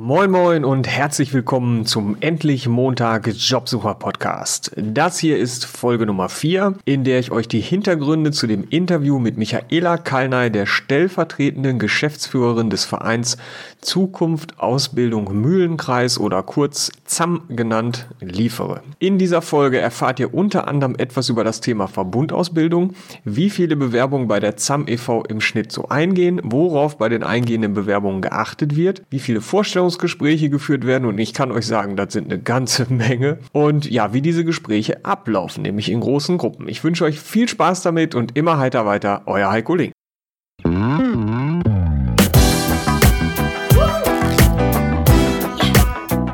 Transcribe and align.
Moin 0.00 0.30
Moin 0.30 0.64
und 0.64 0.86
herzlich 0.86 1.34
willkommen 1.34 1.84
zum 1.84 2.16
Endlich 2.20 2.68
Montag 2.68 3.26
Jobsucher 3.26 3.96
Podcast. 3.96 4.70
Das 4.76 5.18
hier 5.18 5.36
ist 5.38 5.64
Folge 5.64 6.06
Nummer 6.06 6.28
4, 6.28 6.74
in 6.84 7.02
der 7.02 7.18
ich 7.18 7.32
euch 7.32 7.48
die 7.48 7.58
Hintergründe 7.58 8.30
zu 8.30 8.46
dem 8.46 8.62
Interview 8.70 9.18
mit 9.18 9.38
Michaela 9.38 9.96
Kalnay, 9.98 10.50
der 10.52 10.66
stellvertretenden 10.66 11.80
Geschäftsführerin 11.80 12.70
des 12.70 12.84
Vereins 12.84 13.38
Zukunft 13.80 14.60
Ausbildung 14.60 15.36
Mühlenkreis 15.40 16.20
oder 16.20 16.44
kurz 16.44 16.92
ZAM 17.04 17.42
genannt, 17.48 18.06
liefere. 18.20 18.82
In 19.00 19.18
dieser 19.18 19.42
Folge 19.42 19.80
erfahrt 19.80 20.20
ihr 20.20 20.32
unter 20.32 20.68
anderem 20.68 20.94
etwas 20.96 21.28
über 21.28 21.42
das 21.42 21.60
Thema 21.60 21.88
Verbundausbildung, 21.88 22.94
wie 23.24 23.50
viele 23.50 23.74
Bewerbungen 23.74 24.28
bei 24.28 24.38
der 24.38 24.56
ZAM 24.56 24.86
e.V. 24.86 25.24
im 25.24 25.40
Schnitt 25.40 25.72
so 25.72 25.88
eingehen, 25.88 26.40
worauf 26.44 26.98
bei 26.98 27.08
den 27.08 27.24
eingehenden 27.24 27.74
Bewerbungen 27.74 28.22
geachtet 28.22 28.76
wird, 28.76 29.02
wie 29.10 29.18
viele 29.18 29.40
Vorstellungen 29.40 29.87
Vorstellungsgespräche 29.88 30.50
geführt 30.50 30.86
werden 30.86 31.06
und 31.06 31.18
ich 31.18 31.32
kann 31.32 31.50
euch 31.50 31.66
sagen, 31.66 31.96
das 31.96 32.12
sind 32.12 32.30
eine 32.30 32.40
ganze 32.40 32.86
Menge. 32.92 33.38
Und 33.52 33.90
ja, 33.90 34.12
wie 34.12 34.22
diese 34.22 34.44
Gespräche 34.44 35.04
ablaufen, 35.04 35.62
nämlich 35.62 35.90
in 35.90 36.00
großen 36.00 36.38
Gruppen. 36.38 36.68
Ich 36.68 36.84
wünsche 36.84 37.04
euch 37.04 37.18
viel 37.18 37.48
Spaß 37.48 37.82
damit 37.82 38.14
und 38.14 38.36
immer 38.36 38.58
heiter 38.58 38.86
weiter, 38.86 39.22
euer 39.26 39.50
Heiko 39.50 39.74
Link. 39.74 39.92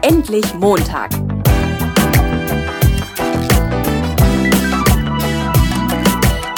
Endlich 0.03 0.55
Montag. 0.55 1.13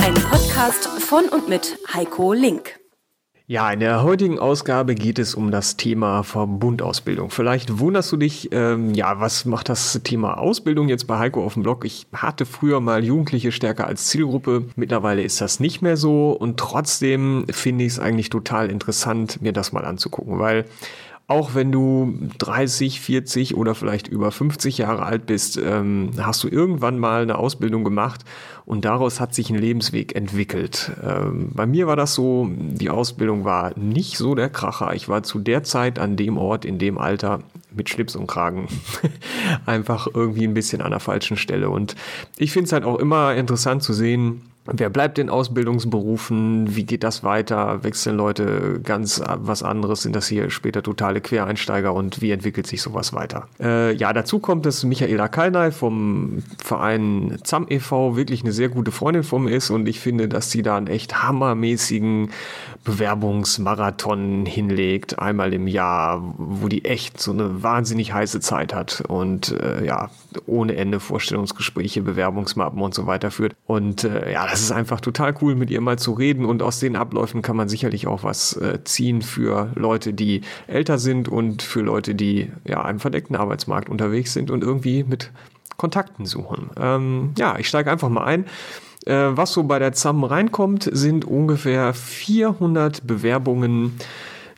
Ein 0.03 0.15
Podcast 0.31 0.87
von 1.01 1.27
und 1.27 1.49
mit 1.49 1.79
Heiko 1.93 2.33
Link. 2.33 2.86
Ja, 3.49 3.71
in 3.71 3.79
der 3.79 4.03
heutigen 4.03 4.41
Ausgabe 4.41 4.97
geht 4.97 5.21
es 5.21 5.37
um 5.37 5.53
das 5.53 5.77
Thema 5.77 6.25
Verbundausbildung. 6.25 7.31
Vielleicht 7.31 7.79
wunderst 7.79 8.11
du 8.11 8.17
dich, 8.17 8.49
ähm, 8.51 8.93
ja, 8.93 9.21
was 9.21 9.45
macht 9.45 9.69
das 9.69 10.01
Thema 10.03 10.39
Ausbildung 10.39 10.89
jetzt 10.89 11.07
bei 11.07 11.17
Heiko 11.17 11.45
auf 11.45 11.55
dem 11.55 11.63
Blog? 11.63 11.85
Ich 11.85 12.09
hatte 12.13 12.45
früher 12.45 12.81
mal 12.81 13.05
Jugendliche 13.05 13.53
stärker 13.53 13.87
als 13.87 14.09
Zielgruppe. 14.09 14.65
Mittlerweile 14.75 15.23
ist 15.23 15.41
das 15.41 15.61
nicht 15.61 15.81
mehr 15.81 15.97
so 15.97 16.33
und 16.33 16.59
trotzdem 16.59 17.47
finde 17.49 17.85
ich 17.85 17.93
es 17.93 17.99
eigentlich 18.01 18.31
total 18.31 18.69
interessant, 18.69 19.41
mir 19.41 19.53
das 19.53 19.71
mal 19.71 19.85
anzugucken, 19.85 20.41
weil 20.41 20.65
auch 21.29 21.55
wenn 21.55 21.73
du 21.73 22.19
30, 22.39 23.01
40 23.01 23.57
oder 23.57 23.75
vielleicht 23.75 24.07
über 24.07 24.31
50 24.31 24.79
Jahre 24.79 25.03
alt 25.03 25.27
bist, 25.27 25.57
ähm, 25.57 26.11
hast 26.19 26.45
du 26.45 26.49
irgendwann 26.49 27.01
mal 27.01 27.23
eine 27.23 27.39
Ausbildung 27.39 27.83
gemacht 27.83 28.25
und 28.65 28.85
daraus 28.85 29.19
hat 29.19 29.35
sich 29.35 29.51
ein 29.51 29.59
Lebensweg 29.59 30.15
entwickelt. 30.15 30.93
Ähm, 31.03 31.51
bei 31.53 31.67
mir 31.67 31.89
war 31.89 31.97
das 31.97 32.15
so, 32.15 32.49
die 32.51 32.91
Ausbildung 32.91 33.45
war 33.45 33.77
nicht 33.77 34.19
so 34.19 34.37
der 34.37 34.51
Kracher. 34.51 34.95
Ich 34.95 35.09
war 35.09 35.25
zu 35.25 35.41
der 35.41 35.65
Zeit 35.65 35.99
an 35.99 36.17
dem 36.17 36.39
Ort, 36.39 36.65
in 36.65 36.79
dem 36.79 36.97
Alter 36.97 37.41
mit 37.75 37.91
Schlips 37.91 38.15
und 38.15 38.29
Kragen 38.29 38.69
einfach 39.67 40.07
irgendwie 40.15 40.45
ein 40.45 40.55
bisschen 40.55 40.81
an 40.81 40.93
der 40.93 41.01
falschen 41.01 41.37
Stelle. 41.37 41.71
Und 41.71 41.97
ich 42.39 42.53
finde 42.53 42.67
es 42.67 42.73
halt 42.73 42.85
auch 42.85 42.99
immer 42.99 43.35
interessant 43.35 43.83
zu 43.83 43.93
sehen, 43.93 44.43
Wer 44.67 44.91
bleibt 44.91 45.19
in 45.19 45.31
Ausbildungsberufen? 45.31 46.75
Wie 46.75 46.85
geht 46.85 47.05
das 47.05 47.23
weiter? 47.23 47.85
Wechseln 47.85 48.17
Leute 48.17 48.81
ganz 48.83 49.23
was 49.25 49.63
anderes? 49.63 50.03
Sind 50.03 50.17
das 50.17 50.27
hier 50.27 50.51
später 50.51 50.83
totale 50.83 51.21
Quereinsteiger? 51.21 51.95
Und 51.95 52.21
wie 52.21 52.31
entwickelt 52.31 52.67
sich 52.67 52.83
sowas 52.83 53.13
weiter? 53.13 53.49
Äh, 53.61 53.95
ja, 53.95 54.13
dazu 54.13 54.39
kommt, 54.39 54.67
dass 54.67 54.85
Michaela 54.85 55.29
Kalnay 55.29 55.71
vom 55.71 56.43
Verein 56.63 57.39
ZAM 57.45 57.67
e.V. 57.69 58.17
wirklich 58.17 58.43
eine 58.43 58.53
sehr 58.53 58.69
gute 58.69 58.91
Freundin 58.91 59.23
von 59.23 59.45
mir 59.45 59.55
ist. 59.55 59.71
Und 59.71 59.89
ich 59.89 60.01
finde, 60.01 60.29
dass 60.29 60.51
sie 60.51 60.63
da 60.63 60.77
einen 60.77 60.89
echt 60.89 61.23
hammermäßigen 61.23 62.31
Bewerbungsmarathon 62.85 64.47
hinlegt. 64.47 65.19
Einmal 65.19 65.53
im 65.53 65.67
Jahr, 65.69 66.35
wo 66.39 66.69
die 66.69 66.85
echt 66.85 67.21
so 67.21 67.33
eine 67.33 67.63
wahnsinnig 67.63 68.13
heiße 68.13 68.41
Zeit 68.41 68.75
hat. 68.75 69.03
Und 69.07 69.53
äh, 69.53 69.85
ja, 69.85 70.11
ohne 70.47 70.77
Ende 70.77 71.01
Vorstellungsgespräche, 71.01 72.03
Bewerbungsmappen 72.03 72.81
und 72.81 72.95
so 72.95 73.07
weiter 73.07 73.31
führt. 73.31 73.55
Und 73.67 74.05
äh, 74.05 74.33
ja, 74.33 74.47
das 74.57 74.65
ist 74.65 74.73
einfach 74.73 75.03
total 75.03 75.35
cool, 75.43 75.55
mit 75.55 75.71
ihr 75.71 75.83
mal 75.83 75.99
zu 75.99 76.13
reden 76.13 76.47
und 76.47 76.63
aus 76.63 76.81
den 76.81 76.97
Abläufen 76.97 77.43
kann 77.43 77.57
man 77.57 77.69
sicherlich 77.69 78.07
auch 78.07 78.25
was 78.25 78.57
äh, 78.57 78.83
ziehen 78.85 79.21
für 79.21 79.71
Leute, 79.75 80.15
die 80.15 80.41
älter 80.67 80.97
sind 80.99 81.29
und 81.29 81.61
für 81.61 81.83
Leute, 81.83 82.15
die 82.15 82.51
ja 82.65 82.89
im 82.89 82.99
verdeckten 82.99 83.37
Arbeitsmarkt 83.37 83.91
unterwegs 83.91 84.33
sind 84.33 84.51
und 84.51 84.65
irgendwie 84.65 85.05
mit 85.05 85.31
Kontakten 85.77 86.25
suchen. 86.25 86.71
Ähm, 86.81 87.33
ja, 87.37 87.59
ich 87.59 87.69
steige 87.69 87.91
einfach 87.91 88.09
mal 88.09 88.25
ein. 88.25 88.47
Äh, 89.05 89.37
was 89.37 89.53
so 89.53 89.63
bei 89.65 89.79
der 89.79 89.93
ZAM 89.93 90.25
reinkommt, 90.25 90.89
sind 90.91 91.27
ungefähr 91.27 91.93
400 91.93 93.07
Bewerbungen 93.07 93.99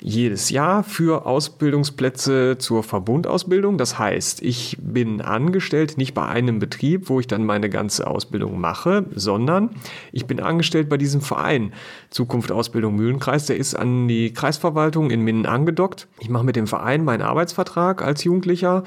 jedes 0.00 0.50
Jahr 0.50 0.84
für 0.84 1.26
Ausbildungsplätze 1.26 2.56
zur 2.58 2.82
Verbundausbildung. 2.82 3.78
Das 3.78 3.98
heißt, 3.98 4.42
ich 4.42 4.76
bin 4.80 5.20
angestellt 5.20 5.98
nicht 5.98 6.14
bei 6.14 6.26
einem 6.26 6.58
Betrieb, 6.58 7.08
wo 7.08 7.20
ich 7.20 7.26
dann 7.26 7.44
meine 7.44 7.68
ganze 7.68 8.06
Ausbildung 8.06 8.60
mache, 8.60 9.06
sondern 9.14 9.70
ich 10.12 10.26
bin 10.26 10.40
angestellt 10.40 10.88
bei 10.88 10.96
diesem 10.96 11.20
Verein 11.20 11.72
Zukunft 12.10 12.52
Ausbildung 12.52 12.94
Mühlenkreis. 12.96 13.46
Der 13.46 13.56
ist 13.56 13.74
an 13.74 14.06
die 14.08 14.32
Kreisverwaltung 14.32 15.10
in 15.10 15.22
Minden 15.22 15.46
angedockt. 15.46 16.06
Ich 16.20 16.28
mache 16.28 16.44
mit 16.44 16.56
dem 16.56 16.66
Verein 16.66 17.04
meinen 17.04 17.22
Arbeitsvertrag 17.22 18.02
als 18.02 18.22
Jugendlicher 18.24 18.84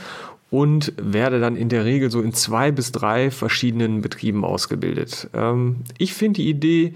und 0.50 0.94
werde 1.02 1.40
dann 1.40 1.56
in 1.56 1.70
der 1.70 1.86
Regel 1.86 2.12
so 2.12 2.22
in 2.22 2.34
zwei 2.34 2.72
bis 2.72 2.92
drei 2.92 3.32
verschiedenen 3.32 4.02
Betrieben 4.02 4.46
ausgebildet. 4.46 5.30
Ähm, 5.34 5.78
ich 5.98 6.14
finde 6.14 6.42
die 6.42 6.50
Idee 6.50 6.94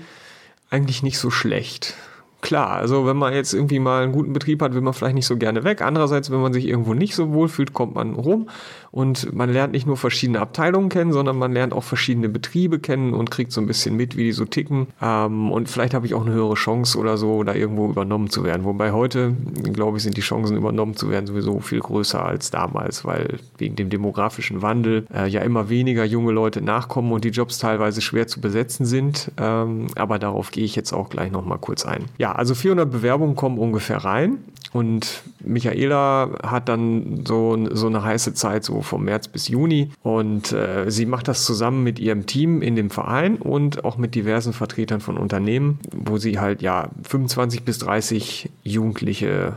eigentlich 0.70 1.04
nicht 1.04 1.18
so 1.18 1.30
schlecht 1.30 1.96
klar, 2.45 2.73
also 2.73 3.07
wenn 3.07 3.17
man 3.17 3.33
jetzt 3.33 3.53
irgendwie 3.53 3.79
mal 3.79 4.03
einen 4.03 4.11
guten 4.11 4.31
Betrieb 4.31 4.61
hat, 4.61 4.75
will 4.75 4.81
man 4.81 4.94
vielleicht 4.94 5.16
nicht 5.16 5.25
so 5.25 5.35
gerne 5.35 5.63
weg. 5.63 5.81
Andererseits, 5.81 6.29
wenn 6.29 6.41
man 6.41 6.53
sich 6.53 6.67
irgendwo 6.67 6.94
nicht 6.94 7.16
so 7.16 7.33
wohl 7.33 7.47
fühlt, 7.47 7.73
kommt 7.73 7.95
man 7.95 8.13
rum 8.13 8.47
und 8.95 9.33
man 9.33 9.51
lernt 9.51 9.73
nicht 9.73 9.88
nur 9.88 9.97
verschiedene 9.97 10.39
Abteilungen 10.39 10.89
kennen, 10.89 11.11
sondern 11.11 11.38
man 11.38 11.51
lernt 11.51 11.73
auch 11.73 11.83
verschiedene 11.83 12.29
Betriebe 12.29 12.79
kennen 12.79 13.13
und 13.13 13.31
kriegt 13.31 13.51
so 13.51 13.59
ein 13.59 13.67
bisschen 13.67 13.97
mit, 13.97 14.16
wie 14.16 14.23
die 14.25 14.31
so 14.31 14.45
ticken. 14.45 14.88
Ähm, 15.01 15.51
und 15.51 15.69
vielleicht 15.69 15.94
habe 15.95 16.06
ich 16.06 16.13
auch 16.13 16.25
eine 16.25 16.33
höhere 16.33 16.53
Chance 16.53 16.97
oder 17.00 17.17
so, 17.17 17.44
da 17.44 17.56
irgendwo 17.56 17.89
übernommen 17.89 18.29
zu 18.29 18.44
werden. 18.44 18.63
Wobei 18.63 18.91
heute, 18.91 19.33
glaube 19.73 19.97
ich, 19.97 20.03
sind 20.03 20.16
die 20.16 20.22
Chancen 20.22 20.56
übernommen 20.56 20.95
zu 20.95 21.09
werden 21.09 21.25
sowieso 21.25 21.59
viel 21.59 21.79
größer 21.79 22.23
als 22.23 22.51
damals, 22.51 23.03
weil 23.03 23.39
wegen 23.57 23.75
dem 23.75 23.89
demografischen 23.89 24.62
Wandel 24.62 25.07
äh, 25.13 25.27
ja 25.27 25.41
immer 25.41 25.67
weniger 25.67 26.06
junge 26.06 26.31
Leute 26.31 26.62
nachkommen 26.62 27.12
und 27.12 27.23
die 27.25 27.29
Jobs 27.29 27.57
teilweise 27.57 28.01
schwer 28.01 28.27
zu 28.27 28.39
besetzen 28.39 28.85
sind. 28.85 29.31
Ähm, 29.38 29.88
aber 29.95 30.19
darauf 30.19 30.51
gehe 30.51 30.63
ich 30.63 30.75
jetzt 30.75 30.94
auch 30.94 31.09
gleich 31.09 31.31
nochmal 31.31 31.57
kurz 31.57 31.85
ein. 31.85 32.06
Ja, 32.17 32.34
also 32.35 32.53
400 32.56 32.90
Bewerbungen 32.91 33.35
kommen 33.35 33.57
ungefähr 33.57 33.97
rein 33.97 34.40
und 34.75 35.23
Michaela 35.41 36.31
hat 36.44 36.68
dann 36.68 37.23
so, 37.25 37.57
so 37.72 37.88
eine 37.88 38.03
heiße 38.03 38.34
Zeit, 38.34 38.66
so 38.66 38.81
vom 38.81 39.06
März 39.06 39.29
bis 39.29 39.47
Juni. 39.47 39.91
Und 40.03 40.51
äh, 40.51 40.91
sie 40.91 41.06
macht 41.06 41.29
das 41.29 41.45
zusammen 41.45 41.81
mit 41.81 41.97
ihrem 41.97 42.25
Team 42.25 42.62
in 42.62 42.75
dem 42.75 42.90
Verein 42.90 43.38
und 43.38 43.85
auch 43.85 43.97
mit 43.97 44.16
diversen 44.16 44.51
Vertretern 44.51 45.00
von 45.00 45.18
Unternehmen, 45.18 45.79
wo 45.94 46.18
sie 46.18 46.40
halt 46.40 46.62
ja 46.62 46.90
25 47.07 47.63
bis 47.63 47.78
30 47.79 48.50
Jugendliche 48.63 49.56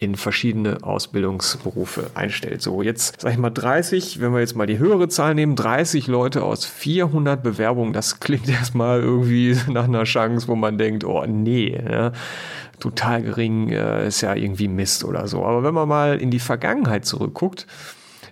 in 0.00 0.16
verschiedene 0.16 0.78
Ausbildungsberufe 0.82 2.10
einstellt. 2.14 2.62
So, 2.62 2.80
jetzt 2.80 3.20
sag 3.20 3.32
ich 3.32 3.38
mal 3.38 3.50
30, 3.50 4.20
wenn 4.20 4.32
wir 4.32 4.40
jetzt 4.40 4.56
mal 4.56 4.66
die 4.66 4.78
höhere 4.78 5.08
Zahl 5.08 5.34
nehmen, 5.34 5.56
30 5.56 6.06
Leute 6.06 6.42
aus 6.42 6.64
400 6.64 7.42
Bewerbungen, 7.42 7.92
das 7.92 8.18
klingt 8.18 8.48
erstmal 8.48 9.00
irgendwie 9.00 9.56
nach 9.68 9.84
einer 9.84 10.04
Chance, 10.04 10.48
wo 10.48 10.56
man 10.56 10.78
denkt, 10.78 11.04
oh 11.04 11.22
nee, 11.26 11.78
ja, 11.78 12.12
total 12.80 13.22
gering, 13.22 13.68
äh, 13.68 14.08
ist 14.08 14.22
ja 14.22 14.34
irgendwie 14.34 14.68
Mist 14.68 15.04
oder 15.04 15.28
so. 15.28 15.44
Aber 15.44 15.62
wenn 15.62 15.74
man 15.74 15.86
mal 15.86 16.18
in 16.18 16.30
die 16.30 16.40
Vergangenheit 16.40 17.04
zurückguckt, 17.04 17.66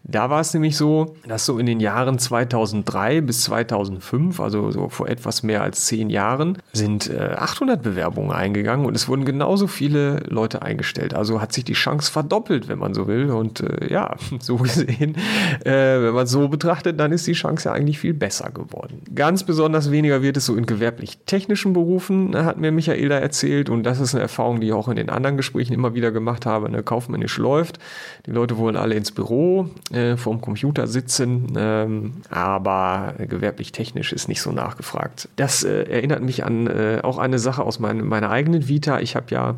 da 0.04 0.30
war 0.30 0.40
es 0.40 0.54
nämlich 0.54 0.76
so, 0.76 1.16
dass 1.26 1.46
so 1.46 1.58
in 1.58 1.66
den 1.66 1.80
Jahren 1.80 2.18
2003 2.18 3.20
bis 3.20 3.42
2005, 3.44 4.40
also 4.40 4.70
so 4.70 4.88
vor 4.88 5.08
etwas 5.08 5.42
mehr 5.42 5.62
als 5.62 5.86
zehn 5.86 6.10
Jahren, 6.10 6.58
sind 6.72 7.10
äh, 7.10 7.34
800 7.36 7.82
Bewerbungen 7.82 8.32
eingegangen 8.32 8.86
und 8.86 8.94
es 8.94 9.08
wurden 9.08 9.24
genauso 9.24 9.66
viele 9.66 10.20
Leute 10.28 10.62
eingestellt. 10.62 11.14
Also 11.14 11.40
hat 11.40 11.52
sich 11.52 11.64
die 11.64 11.74
Chance 11.74 12.10
verdoppelt, 12.10 12.68
wenn 12.68 12.78
man 12.78 12.94
so 12.94 13.06
will. 13.06 13.30
Und 13.30 13.60
äh, 13.60 13.92
ja, 13.92 14.14
so 14.40 14.56
gesehen, 14.56 15.16
äh, 15.64 15.70
wenn 16.02 16.14
man 16.14 16.24
es 16.24 16.30
so 16.30 16.48
betrachtet, 16.48 16.98
dann 16.98 17.12
ist 17.12 17.26
die 17.26 17.32
Chance 17.32 17.68
ja 17.68 17.74
eigentlich 17.74 17.98
viel 17.98 18.14
besser 18.14 18.50
geworden. 18.50 19.02
Ganz 19.14 19.44
besonders 19.44 19.90
weniger 19.90 20.22
wird 20.22 20.36
es 20.36 20.46
so 20.46 20.56
in 20.56 20.66
gewerblich-technischen 20.66 21.72
Berufen, 21.72 22.36
hat 22.36 22.58
mir 22.58 22.72
Michael 22.72 23.08
da 23.08 23.18
erzählt. 23.18 23.68
Und 23.68 23.82
das 23.84 24.00
ist 24.00 24.14
eine 24.14 24.22
Erfahrung, 24.22 24.60
die 24.60 24.68
ich 24.68 24.72
auch 24.72 24.88
in 24.88 24.96
den 24.96 25.10
anderen 25.10 25.36
Gesprächen 25.36 25.72
immer 25.72 25.94
wieder 25.94 26.12
gemacht 26.12 26.46
habe. 26.46 26.66
Eine 26.66 26.82
kaufmännisch 26.82 27.38
läuft. 27.38 27.78
Die 28.26 28.30
Leute 28.30 28.58
wollen 28.58 28.76
alle 28.76 28.94
ins 28.94 29.12
Büro 29.12 29.68
äh, 29.92 30.16
vorm 30.16 30.40
Computer 30.40 30.86
sitzen, 30.86 31.52
ähm, 31.56 32.12
aber 32.30 33.14
gewerblich-technisch 33.18 34.12
ist 34.12 34.28
nicht 34.28 34.42
so 34.42 34.52
nachgefragt. 34.52 35.28
Das 35.36 35.64
äh, 35.64 35.84
erinnert 35.84 36.22
mich 36.22 36.44
an 36.44 36.66
äh, 36.66 37.00
auch 37.02 37.18
eine 37.18 37.38
Sache 37.38 37.62
aus 37.62 37.78
mein, 37.78 38.06
meiner 38.06 38.30
eigenen 38.30 38.68
Vita. 38.68 39.00
Ich 39.00 39.16
habe 39.16 39.26
ja 39.30 39.56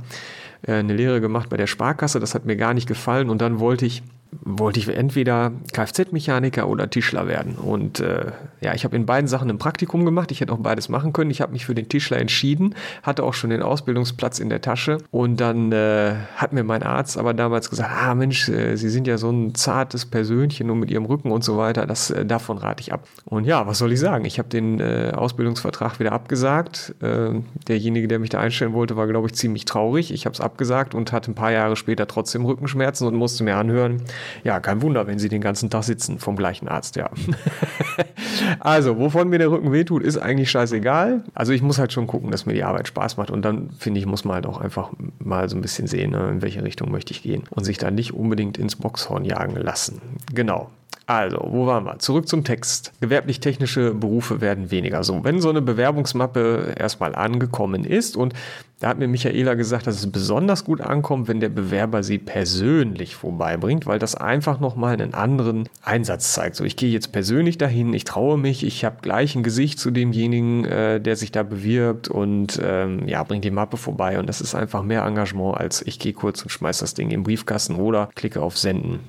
äh, 0.63 0.75
eine 0.75 0.95
Lehre 0.95 1.21
gemacht 1.21 1.49
bei 1.49 1.57
der 1.57 1.67
Sparkasse, 1.67 2.21
das 2.21 2.35
hat 2.35 2.45
mir 2.45 2.57
gar 2.57 2.75
nicht 2.75 2.87
gefallen 2.87 3.31
und 3.31 3.41
dann 3.41 3.59
wollte 3.59 3.87
ich 3.87 4.03
wollte 4.43 4.79
ich 4.79 4.89
entweder 4.89 5.53
Kfz-Mechaniker 5.73 6.69
oder 6.69 6.89
Tischler 6.89 7.27
werden. 7.27 7.57
Und 7.57 8.01
äh, 8.01 8.27
Ja, 8.61 8.75
ich 8.75 8.85
habe 8.85 8.97
in 8.97 9.07
beiden 9.07 9.29
Sachen 9.29 9.49
ein 9.51 9.59
Praktikum 9.59 10.05
gemacht. 10.05 10.31
Ich 10.33 10.41
hätte 10.41 10.53
auch 10.53 10.59
beides 10.59 10.89
machen 10.89 11.13
können. 11.13 11.31
Ich 11.31 11.41
habe 11.41 11.53
mich 11.53 11.65
für 11.65 11.75
den 11.75 11.89
Tischler 11.89 12.19
entschieden, 12.19 12.75
hatte 13.03 13.25
auch 13.25 13.35
schon 13.35 13.51
den 13.51 13.63
Ausbildungsplatz 13.63 14.39
in 14.39 14.51
der 14.51 14.61
Tasche. 14.61 14.99
Und 15.11 15.41
dann 15.41 15.73
äh, 15.73 16.15
hat 16.37 16.53
mir 16.53 16.65
mein 16.65 16.83
Arzt 16.83 17.17
aber 17.17 17.35
damals 17.35 17.71
gesagt, 17.71 17.91
ah 17.91 18.15
Mensch, 18.15 18.49
äh, 18.49 18.77
Sie 18.77 18.91
sind 18.91 19.07
ja 19.07 19.19
so 19.19 19.31
ein 19.31 19.55
zartes 19.55 20.07
Persönchen 20.07 20.71
und 20.71 20.79
mit 20.79 20.91
Ihrem 20.91 21.07
Rücken 21.07 21.31
und 21.31 21.43
so 21.43 21.57
weiter. 21.57 21.87
Das, 21.87 22.11
äh, 22.11 22.27
davon 22.27 22.59
rate 22.59 22.83
ich 22.83 22.93
ab. 22.93 23.07
Und 23.25 23.45
ja, 23.45 23.67
was 23.67 23.79
soll 23.79 23.93
ich 23.93 24.01
sagen? 24.01 24.25
Ich 24.25 24.39
habe 24.39 24.49
den 24.49 24.81
äh, 24.81 25.13
Ausbildungsvertrag 25.15 25.99
wieder 25.99 26.13
abgesagt. 26.13 26.95
Äh, 27.01 27.41
derjenige, 27.69 28.09
der 28.09 28.19
mich 28.19 28.31
da 28.31 28.41
einstellen 28.41 28.73
wollte, 28.75 28.97
war, 28.97 29.07
glaube 29.07 29.29
ich, 29.29 29.35
ziemlich 29.35 29.65
traurig. 29.65 30.13
Ich 30.13 30.27
habe 30.27 30.35
es 30.35 30.41
abgesagt 30.41 30.95
und 30.95 31.13
hatte 31.13 31.31
ein 31.31 31.35
paar 31.35 31.53
Jahre 31.53 31.77
später 31.77 32.07
trotzdem 32.07 32.45
Rückenschmerzen 32.45 33.07
und 33.07 33.15
musste 33.15 33.45
mir 33.45 33.57
anhören, 33.57 34.03
ja, 34.45 34.61
kein 34.61 34.83
Wunder, 34.83 35.07
wenn 35.07 35.19
Sie 35.19 35.29
den 35.29 35.41
ganzen 35.41 35.71
Tag 35.71 35.85
sitzen 35.85 36.19
vom 36.19 36.37
gleichen 36.37 36.69
Arzt, 36.69 36.97
ja. 36.97 37.11
also, 38.59 38.99
wovon 38.99 39.29
mir 39.29 39.39
der 39.39 39.51
Rücken 39.51 39.73
wehtut, 39.73 40.03
ist 40.03 40.19
eigentlich 40.19 40.51
scheißegal. 40.51 41.23
Also 41.35 41.53
ich 41.53 41.63
muss 41.63 41.79
halt 41.79 41.93
schon 41.93 42.07
gucken, 42.07 42.31
dass 42.31 42.47
mir 42.47 42.55
die 42.55 42.65
Arbeit 42.65 42.89
Spaß 42.89 43.17
macht 43.17 43.31
und 43.31 43.43
dann 43.43 43.71
finde 43.79 44.01
ich, 44.01 44.07
muss 44.07 44.25
man 44.25 44.35
halt 44.35 44.47
auch 44.47 44.61
einfach 44.61 44.91
mal 45.19 45.49
so 45.49 45.57
ein 45.57 45.63
bisschen 45.63 45.87
sehen, 45.87 46.11
ne, 46.11 46.29
in 46.31 46.43
welche 46.43 46.63
Richtung 46.63 46.91
möchte 46.91 47.13
ich 47.13 47.23
gehen 47.23 47.45
und 47.51 47.65
sich 47.65 47.79
dann 47.79 47.95
nicht 47.95 48.15
unbedingt 48.15 48.59
ins 48.59 48.77
Boxhorn 48.77 49.25
jagen 49.25 49.57
lassen. 49.57 50.01
Genau. 50.35 50.71
Also, 51.11 51.41
wo 51.51 51.67
waren 51.67 51.83
wir? 51.87 51.99
Zurück 51.99 52.29
zum 52.29 52.45
Text. 52.45 52.93
Gewerblich-technische 53.01 53.95
Berufe 53.95 54.41
werden 54.41 54.71
weniger. 54.71 55.03
So, 55.03 55.25
wenn 55.25 55.41
so 55.41 55.51
eine 55.51 55.61
Bewerbungsmappe 55.61 56.77
erstmal 56.79 57.17
angekommen 57.17 57.83
ist 57.83 58.17
und 58.17 58.33
da 58.79 58.91
hat 58.91 59.01
mir 59.01 59.09
Michaela 59.09 59.55
gesagt, 59.55 59.89
dass 59.89 59.97
es 59.97 60.13
besonders 60.13 60.65
gut 60.65 60.81
ankommt, 60.81 61.27
wenn 61.27 61.41
der 61.41 61.49
Bewerber 61.49 62.05
sie 62.05 62.19
persönlich 62.19 63.17
vorbeibringt, 63.17 63.87
weil 63.87 63.99
das 63.99 64.15
einfach 64.15 64.61
nochmal 64.61 64.93
einen 64.93 65.13
anderen 65.13 65.69
Einsatz 65.83 66.33
zeigt. 66.33 66.55
So, 66.55 66.63
ich 66.63 66.77
gehe 66.77 66.93
jetzt 66.93 67.11
persönlich 67.11 67.59
dahin, 67.59 67.93
ich 67.93 68.05
traue 68.05 68.39
mich, 68.39 68.65
ich 68.65 68.85
habe 68.85 68.99
gleich 69.03 69.35
ein 69.35 69.43
Gesicht 69.43 69.81
zu 69.81 69.91
demjenigen, 69.91 70.65
äh, 70.65 71.01
der 71.01 71.17
sich 71.17 71.33
da 71.33 71.43
bewirbt 71.43 72.07
und 72.07 72.61
ähm, 72.63 73.09
ja, 73.09 73.25
bringt 73.25 73.45
die 73.45 73.51
Mappe 73.51 73.79
vorbei. 73.79 74.21
Und 74.21 74.29
das 74.29 74.41
ist 74.41 74.55
einfach 74.55 74.85
mehr 74.85 75.05
Engagement, 75.05 75.57
als 75.57 75.85
ich 75.85 75.99
gehe 75.99 76.13
kurz 76.13 76.41
und 76.45 76.51
schmeiß 76.51 76.79
das 76.79 76.95
Ding 76.95 77.11
im 77.11 77.25
Briefkasten 77.25 77.75
oder 77.75 78.11
klicke 78.15 78.41
auf 78.41 78.57
Senden 78.57 79.01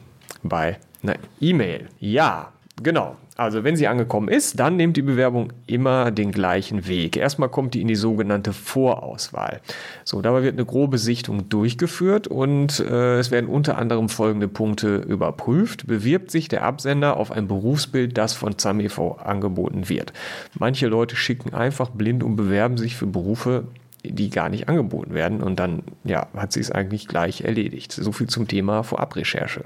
bei 0.42 0.80
eine 1.04 1.16
E-Mail. 1.40 1.88
Ja, 2.00 2.52
genau. 2.82 3.16
Also 3.38 3.64
wenn 3.64 3.76
sie 3.76 3.88
angekommen 3.88 4.28
ist, 4.28 4.60
dann 4.60 4.76
nimmt 4.76 4.98
die 4.98 5.02
Bewerbung 5.02 5.52
immer 5.66 6.12
den 6.12 6.32
gleichen 6.32 6.88
Weg. 6.88 7.18
Erstmal 7.18 7.50
kommt 7.50 7.74
die 7.74 7.82
in 7.82 7.88
die 7.88 7.96
sogenannte 7.96 8.54
Vorauswahl. 8.54 9.62
So, 10.04 10.22
dabei 10.22 10.44
wird 10.44 10.54
eine 10.54 10.66
grobe 10.66 11.00
Sichtung 11.00 11.50
durchgeführt 11.50 12.28
und 12.28 12.80
äh, 12.82 13.18
es 13.18 13.32
werden 13.32 13.50
unter 13.50 13.80
anderem 13.80 14.10
folgende 14.10 14.48
Punkte 14.48 14.98
überprüft. 14.98 15.88
Bewirbt 15.88 16.30
sich 16.30 16.50
der 16.50 16.64
Absender 16.64 17.18
auf 17.18 17.32
ein 17.32 17.48
Berufsbild, 17.48 18.16
das 18.16 18.34
von 18.34 18.60
ZAMEV 18.60 19.00
angeboten 19.24 19.90
wird. 19.90 20.14
Manche 20.60 20.88
Leute 20.88 21.16
schicken 21.16 21.54
einfach 21.54 21.90
blind 21.90 22.24
und 22.24 22.36
bewerben 22.36 22.78
sich 22.78 22.96
für 22.96 23.08
Berufe, 23.08 23.64
die 24.04 24.30
gar 24.30 24.50
nicht 24.50 24.70
angeboten 24.70 25.14
werden. 25.14 25.42
Und 25.42 25.60
dann 25.60 25.84
ja, 26.04 26.28
hat 26.36 26.52
sie 26.54 26.60
es 26.60 26.72
eigentlich 26.72 27.08
gleich 27.08 27.42
erledigt. 27.42 27.92
So 27.92 28.12
viel 28.12 28.28
zum 28.28 28.48
Thema 28.48 28.84
Vorabrecherche. 28.84 29.66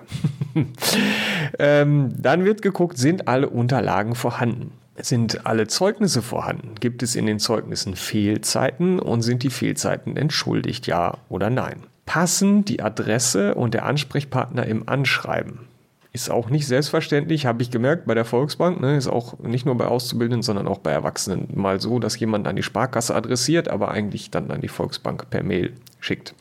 ähm, 1.59 2.13
dann 2.17 2.45
wird 2.45 2.61
geguckt, 2.61 2.97
sind 2.97 3.27
alle 3.27 3.49
Unterlagen 3.49 4.15
vorhanden? 4.15 4.71
Sind 4.97 5.45
alle 5.45 5.67
Zeugnisse 5.67 6.21
vorhanden? 6.21 6.75
Gibt 6.79 7.03
es 7.03 7.15
in 7.15 7.25
den 7.25 7.39
Zeugnissen 7.39 7.95
Fehlzeiten 7.95 8.99
und 8.99 9.23
sind 9.23 9.43
die 9.43 9.49
Fehlzeiten 9.49 10.15
entschuldigt, 10.15 10.87
ja 10.87 11.17
oder 11.27 11.49
nein? 11.49 11.83
Passen 12.05 12.63
die 12.63 12.81
Adresse 12.81 13.55
und 13.55 13.73
der 13.73 13.85
Ansprechpartner 13.85 14.65
im 14.65 14.87
Anschreiben? 14.87 15.67
Ist 16.15 16.31
auch 16.31 16.49
nicht 16.49 16.65
selbstverständlich, 16.65 17.45
habe 17.45 17.61
ich 17.61 17.71
gemerkt 17.71 18.05
bei 18.05 18.13
der 18.13 18.23
Volksbank. 18.23 18.79
Ne, 18.79 18.95
ist 18.95 19.09
auch 19.09 19.37
nicht 19.39 19.65
nur 19.65 19.75
bei 19.77 19.87
Auszubildenden, 19.87 20.43
sondern 20.43 20.65
auch 20.65 20.77
bei 20.77 20.91
Erwachsenen 20.91 21.49
mal 21.53 21.81
so, 21.81 21.99
dass 21.99 22.17
jemand 22.17 22.47
an 22.47 22.55
die 22.55 22.63
Sparkasse 22.63 23.13
adressiert, 23.13 23.67
aber 23.67 23.91
eigentlich 23.91 24.31
dann 24.31 24.49
an 24.49 24.61
die 24.61 24.69
Volksbank 24.69 25.29
per 25.29 25.43
Mail 25.43 25.73
schickt. 25.99 26.33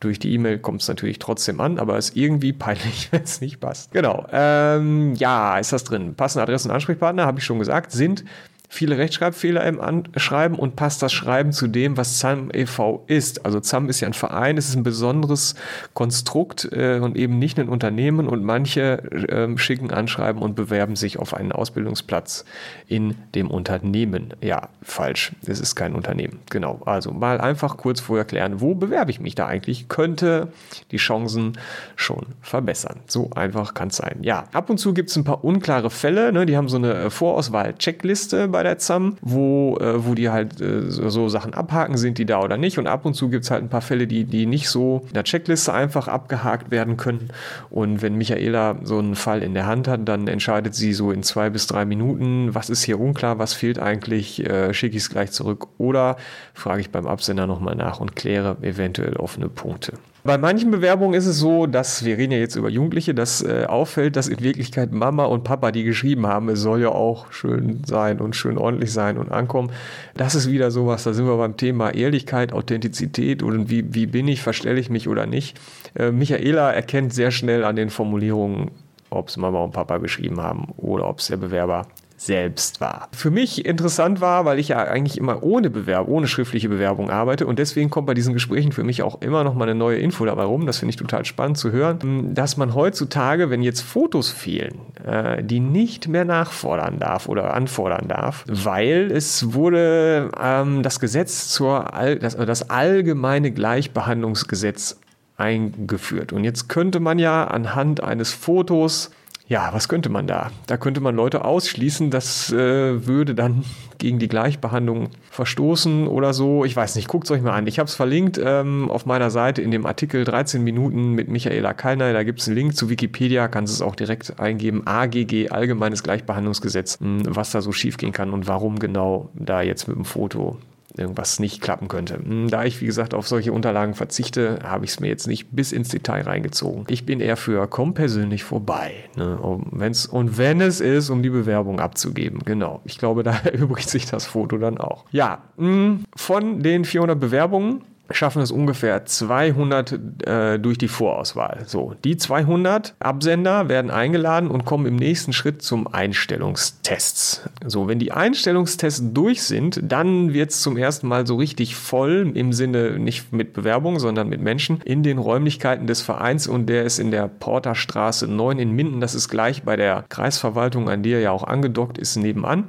Durch 0.00 0.18
die 0.18 0.32
E-Mail 0.32 0.58
kommt 0.58 0.80
es 0.80 0.88
natürlich 0.88 1.18
trotzdem 1.18 1.60
an, 1.60 1.78
aber 1.78 1.98
ist 1.98 2.16
irgendwie 2.16 2.54
peinlich, 2.54 3.08
wenn 3.12 3.24
es 3.24 3.42
nicht 3.42 3.60
passt. 3.60 3.92
Genau. 3.92 4.26
Ähm, 4.32 5.12
ja, 5.16 5.58
ist 5.58 5.74
das 5.74 5.84
drin. 5.84 6.14
Passende 6.14 6.44
Adressen 6.44 6.70
und 6.70 6.76
Ansprechpartner, 6.76 7.26
habe 7.26 7.40
ich 7.40 7.44
schon 7.44 7.58
gesagt, 7.58 7.92
sind 7.92 8.24
viele 8.72 8.98
Rechtschreibfehler 8.98 9.64
im 9.66 9.80
Anschreiben 9.80 10.56
und 10.56 10.76
passt 10.76 11.02
das 11.02 11.12
Schreiben 11.12 11.52
zu 11.52 11.66
dem, 11.66 11.96
was 11.96 12.20
ZAM 12.20 12.50
e.V. 12.54 13.02
ist. 13.08 13.44
Also 13.44 13.58
ZAM 13.58 13.88
ist 13.88 14.00
ja 14.00 14.06
ein 14.06 14.14
Verein, 14.14 14.56
es 14.56 14.68
ist 14.68 14.76
ein 14.76 14.84
besonderes 14.84 15.56
Konstrukt 15.92 16.68
äh, 16.70 17.00
und 17.00 17.16
eben 17.16 17.40
nicht 17.40 17.58
ein 17.58 17.68
Unternehmen 17.68 18.28
und 18.28 18.44
manche 18.44 19.02
äh, 19.28 19.58
schicken 19.58 19.90
Anschreiben 19.90 20.40
und 20.40 20.54
bewerben 20.54 20.94
sich 20.94 21.18
auf 21.18 21.34
einen 21.34 21.50
Ausbildungsplatz 21.50 22.44
in 22.86 23.16
dem 23.34 23.50
Unternehmen. 23.50 24.34
Ja, 24.40 24.68
falsch, 24.82 25.32
es 25.46 25.58
ist 25.58 25.74
kein 25.74 25.96
Unternehmen. 25.96 26.38
Genau, 26.48 26.80
also 26.84 27.10
mal 27.10 27.40
einfach 27.40 27.76
kurz 27.76 27.98
vorher 27.98 28.24
klären, 28.24 28.60
wo 28.60 28.76
bewerbe 28.76 29.10
ich 29.10 29.18
mich 29.18 29.34
da 29.34 29.46
eigentlich? 29.46 29.88
Könnte 29.88 30.46
die 30.92 30.98
Chancen 30.98 31.58
schon 31.96 32.26
verbessern. 32.40 33.00
So 33.08 33.30
einfach 33.34 33.74
kann 33.74 33.88
es 33.88 33.96
sein. 33.96 34.18
Ja, 34.22 34.44
ab 34.52 34.70
und 34.70 34.78
zu 34.78 34.94
gibt 34.94 35.10
es 35.10 35.16
ein 35.16 35.24
paar 35.24 35.42
unklare 35.42 35.90
Fälle, 35.90 36.32
ne? 36.32 36.46
die 36.46 36.56
haben 36.56 36.68
so 36.68 36.76
eine 36.76 37.10
Vorauswahl-Checkliste 37.10 38.46
bei 38.46 38.59
bei 38.60 38.64
der 38.64 38.76
ZAM, 38.76 39.16
wo, 39.22 39.78
äh, 39.80 40.04
wo 40.04 40.12
die 40.12 40.28
halt 40.28 40.60
äh, 40.60 40.90
so, 40.90 41.30
Sachen 41.30 41.54
abhaken, 41.54 41.96
sind 41.96 42.18
die 42.18 42.26
da 42.26 42.42
oder 42.42 42.58
nicht. 42.58 42.78
Und 42.78 42.88
ab 42.88 43.06
und 43.06 43.14
zu 43.14 43.30
gibt 43.30 43.44
es 43.44 43.50
halt 43.50 43.62
ein 43.62 43.70
paar 43.70 43.80
Fälle, 43.80 44.06
die, 44.06 44.24
die 44.24 44.44
nicht 44.44 44.68
so 44.68 45.06
in 45.08 45.14
der 45.14 45.24
Checkliste 45.24 45.72
einfach 45.72 46.08
abgehakt 46.08 46.70
werden 46.70 46.98
können. 46.98 47.30
Und 47.70 48.02
wenn 48.02 48.16
Michaela 48.16 48.76
so 48.82 48.98
einen 48.98 49.14
Fall 49.14 49.42
in 49.42 49.54
der 49.54 49.64
Hand 49.64 49.88
hat, 49.88 50.06
dann 50.06 50.28
entscheidet 50.28 50.74
sie 50.74 50.92
so 50.92 51.10
in 51.10 51.22
zwei 51.22 51.48
bis 51.48 51.68
drei 51.68 51.86
Minuten, 51.86 52.54
was 52.54 52.68
ist 52.68 52.82
hier 52.82 53.00
unklar, 53.00 53.38
was 53.38 53.54
fehlt 53.54 53.78
eigentlich, 53.78 54.44
äh, 54.44 54.74
schicke 54.74 54.98
ich 54.98 55.04
es 55.04 55.08
gleich 55.08 55.30
zurück 55.30 55.68
oder 55.78 56.18
frage 56.52 56.82
ich 56.82 56.90
beim 56.90 57.06
Absender 57.06 57.46
nochmal 57.46 57.76
nach 57.76 57.98
und 57.98 58.14
kläre 58.14 58.58
eventuell 58.60 59.16
offene 59.16 59.48
Punkte. 59.48 59.94
Bei 60.22 60.36
manchen 60.36 60.70
Bewerbungen 60.70 61.14
ist 61.14 61.26
es 61.26 61.38
so, 61.38 61.66
dass, 61.66 62.04
wir 62.04 62.18
reden 62.18 62.32
ja 62.32 62.38
jetzt 62.38 62.54
über 62.54 62.68
Jugendliche, 62.68 63.14
dass 63.14 63.42
äh, 63.42 63.64
auffällt, 63.66 64.16
dass 64.16 64.28
in 64.28 64.40
Wirklichkeit 64.40 64.92
Mama 64.92 65.24
und 65.24 65.44
Papa, 65.44 65.72
die 65.72 65.82
geschrieben 65.82 66.26
haben, 66.26 66.50
es 66.50 66.60
soll 66.60 66.82
ja 66.82 66.90
auch 66.90 67.32
schön 67.32 67.82
sein 67.86 68.20
und 68.20 68.36
schön 68.36 68.58
ordentlich 68.58 68.92
sein 68.92 69.16
und 69.16 69.32
ankommen. 69.32 69.70
Das 70.14 70.34
ist 70.34 70.50
wieder 70.50 70.70
sowas, 70.70 71.04
da 71.04 71.14
sind 71.14 71.26
wir 71.26 71.36
beim 71.38 71.56
Thema 71.56 71.94
Ehrlichkeit, 71.94 72.52
Authentizität 72.52 73.42
und 73.42 73.70
wie, 73.70 73.94
wie 73.94 74.06
bin 74.06 74.28
ich, 74.28 74.42
verstelle 74.42 74.78
ich 74.78 74.90
mich 74.90 75.08
oder 75.08 75.24
nicht. 75.24 75.58
Äh, 75.94 76.10
Michaela 76.10 76.70
erkennt 76.70 77.14
sehr 77.14 77.30
schnell 77.30 77.64
an 77.64 77.76
den 77.76 77.88
Formulierungen, 77.88 78.72
ob 79.08 79.28
es 79.28 79.38
Mama 79.38 79.64
und 79.64 79.72
Papa 79.72 79.98
geschrieben 79.98 80.40
haben 80.42 80.68
oder 80.76 81.08
ob 81.08 81.20
es 81.20 81.28
der 81.28 81.38
Bewerber 81.38 81.86
selbst 82.20 82.82
war. 82.82 83.08
Für 83.12 83.30
mich 83.30 83.64
interessant 83.64 84.20
war, 84.20 84.44
weil 84.44 84.58
ich 84.58 84.68
ja 84.68 84.78
eigentlich 84.78 85.16
immer 85.16 85.42
ohne 85.42 85.70
Bewerbung, 85.70 86.14
ohne 86.16 86.26
schriftliche 86.26 86.68
Bewerbung 86.68 87.08
arbeite 87.08 87.46
und 87.46 87.58
deswegen 87.58 87.88
kommt 87.88 88.06
bei 88.06 88.12
diesen 88.12 88.34
Gesprächen 88.34 88.72
für 88.72 88.84
mich 88.84 89.02
auch 89.02 89.22
immer 89.22 89.42
noch 89.42 89.54
mal 89.54 89.64
eine 89.64 89.74
neue 89.74 89.96
Info 89.96 90.26
dabei 90.26 90.42
rum. 90.44 90.66
Das 90.66 90.78
finde 90.78 90.90
ich 90.90 90.96
total 90.96 91.24
spannend 91.24 91.56
zu 91.56 91.72
hören, 91.72 92.34
dass 92.34 92.58
man 92.58 92.74
heutzutage, 92.74 93.48
wenn 93.48 93.62
jetzt 93.62 93.80
Fotos 93.80 94.30
fehlen, 94.30 94.80
äh, 95.06 95.42
die 95.42 95.60
nicht 95.60 96.08
mehr 96.08 96.26
nachfordern 96.26 96.98
darf 96.98 97.26
oder 97.26 97.54
anfordern 97.54 98.06
darf, 98.08 98.44
weil 98.46 99.10
es 99.10 99.54
wurde 99.54 100.30
ähm, 100.38 100.82
das 100.82 101.00
Gesetz 101.00 101.48
zur 101.48 101.90
das, 102.20 102.36
das 102.36 102.68
allgemeine 102.68 103.50
Gleichbehandlungsgesetz 103.50 105.00
eingeführt. 105.38 106.34
Und 106.34 106.44
jetzt 106.44 106.68
könnte 106.68 107.00
man 107.00 107.18
ja 107.18 107.44
anhand 107.44 108.02
eines 108.02 108.34
Fotos 108.34 109.10
ja, 109.50 109.70
was 109.72 109.88
könnte 109.88 110.10
man 110.10 110.28
da? 110.28 110.52
Da 110.68 110.76
könnte 110.76 111.00
man 111.00 111.16
Leute 111.16 111.44
ausschließen, 111.44 112.12
das 112.12 112.52
äh, 112.52 113.04
würde 113.08 113.34
dann 113.34 113.64
gegen 113.98 114.20
die 114.20 114.28
Gleichbehandlung 114.28 115.08
verstoßen 115.32 116.06
oder 116.06 116.32
so. 116.32 116.64
Ich 116.64 116.76
weiß 116.76 116.94
nicht, 116.94 117.08
guckt 117.08 117.24
es 117.24 117.32
euch 117.32 117.42
mal 117.42 117.54
an. 117.54 117.66
Ich 117.66 117.80
habe 117.80 117.88
es 117.88 117.96
verlinkt 117.96 118.40
ähm, 118.40 118.88
auf 118.88 119.06
meiner 119.06 119.28
Seite 119.30 119.60
in 119.60 119.72
dem 119.72 119.86
Artikel 119.86 120.22
13 120.22 120.62
Minuten 120.62 121.14
mit 121.14 121.26
Michaela 121.26 121.74
Kallner. 121.74 122.12
Da 122.12 122.22
gibt 122.22 122.38
es 122.38 122.46
einen 122.46 122.58
Link 122.58 122.76
zu 122.76 122.90
Wikipedia, 122.90 123.48
kannst 123.48 123.74
es 123.74 123.82
auch 123.82 123.96
direkt 123.96 124.38
eingeben. 124.38 124.86
AGG, 124.86 125.48
Allgemeines 125.50 126.04
Gleichbehandlungsgesetz, 126.04 126.98
was 127.00 127.50
da 127.50 127.60
so 127.60 127.72
schiefgehen 127.72 128.12
kann 128.12 128.32
und 128.32 128.46
warum 128.46 128.78
genau 128.78 129.30
da 129.34 129.62
jetzt 129.62 129.88
mit 129.88 129.96
dem 129.96 130.04
Foto 130.04 130.58
irgendwas 130.96 131.38
nicht 131.38 131.60
klappen 131.60 131.88
könnte. 131.88 132.14
Hm, 132.14 132.48
da 132.48 132.64
ich, 132.64 132.80
wie 132.80 132.86
gesagt, 132.86 133.14
auf 133.14 133.28
solche 133.28 133.52
Unterlagen 133.52 133.94
verzichte, 133.94 134.58
habe 134.62 134.84
ich 134.84 134.92
es 134.92 135.00
mir 135.00 135.08
jetzt 135.08 135.26
nicht 135.26 135.48
bis 135.50 135.72
ins 135.72 135.88
Detail 135.88 136.22
reingezogen. 136.22 136.84
Ich 136.88 137.06
bin 137.06 137.20
eher 137.20 137.36
für 137.36 137.66
komm 137.66 137.94
persönlich 137.94 138.44
vorbei. 138.44 138.92
Ne? 139.16 139.38
Wenn's, 139.70 140.06
und 140.06 140.38
wenn 140.38 140.60
es 140.60 140.80
ist, 140.80 141.10
um 141.10 141.22
die 141.22 141.30
Bewerbung 141.30 141.80
abzugeben. 141.80 142.40
Genau. 142.44 142.80
Ich 142.84 142.98
glaube, 142.98 143.22
da 143.24 143.32
erübrigt 143.44 143.88
sich 143.88 144.06
das 144.06 144.26
Foto 144.26 144.58
dann 144.58 144.78
auch. 144.78 145.04
Ja, 145.10 145.42
hm, 145.56 146.04
von 146.16 146.62
den 146.62 146.84
400 146.84 147.18
Bewerbungen 147.18 147.82
schaffen 148.12 148.42
es 148.42 148.50
ungefähr 148.50 149.04
200 149.04 150.26
äh, 150.26 150.58
durch 150.58 150.78
die 150.78 150.88
Vorauswahl. 150.88 151.64
So, 151.66 151.94
die 152.04 152.16
200 152.16 152.94
Absender 152.98 153.68
werden 153.68 153.90
eingeladen 153.90 154.50
und 154.50 154.64
kommen 154.64 154.86
im 154.86 154.96
nächsten 154.96 155.32
Schritt 155.32 155.62
zum 155.62 155.86
Einstellungstests. 155.86 157.48
So, 157.66 157.88
wenn 157.88 157.98
die 157.98 158.12
Einstellungstests 158.12 159.02
durch 159.12 159.42
sind, 159.42 159.80
dann 159.82 160.32
wird 160.32 160.50
es 160.50 160.60
zum 160.60 160.76
ersten 160.76 161.08
Mal 161.08 161.26
so 161.26 161.36
richtig 161.36 161.76
voll 161.76 162.32
im 162.34 162.52
Sinne 162.52 162.98
nicht 162.98 163.32
mit 163.32 163.52
Bewerbung, 163.52 163.98
sondern 163.98 164.28
mit 164.28 164.40
Menschen 164.40 164.80
in 164.82 165.02
den 165.02 165.18
Räumlichkeiten 165.18 165.86
des 165.86 166.02
Vereins 166.02 166.46
und 166.46 166.66
der 166.66 166.84
ist 166.84 166.98
in 166.98 167.10
der 167.10 167.28
Porterstraße 167.28 168.26
9 168.26 168.58
in 168.58 168.72
Minden. 168.72 169.00
Das 169.00 169.14
ist 169.14 169.28
gleich 169.28 169.62
bei 169.62 169.76
der 169.76 170.04
Kreisverwaltung, 170.08 170.88
an 170.88 171.02
die 171.02 171.12
er 171.12 171.20
ja 171.20 171.30
auch 171.30 171.44
angedockt 171.44 171.98
ist, 171.98 172.16
nebenan. 172.16 172.64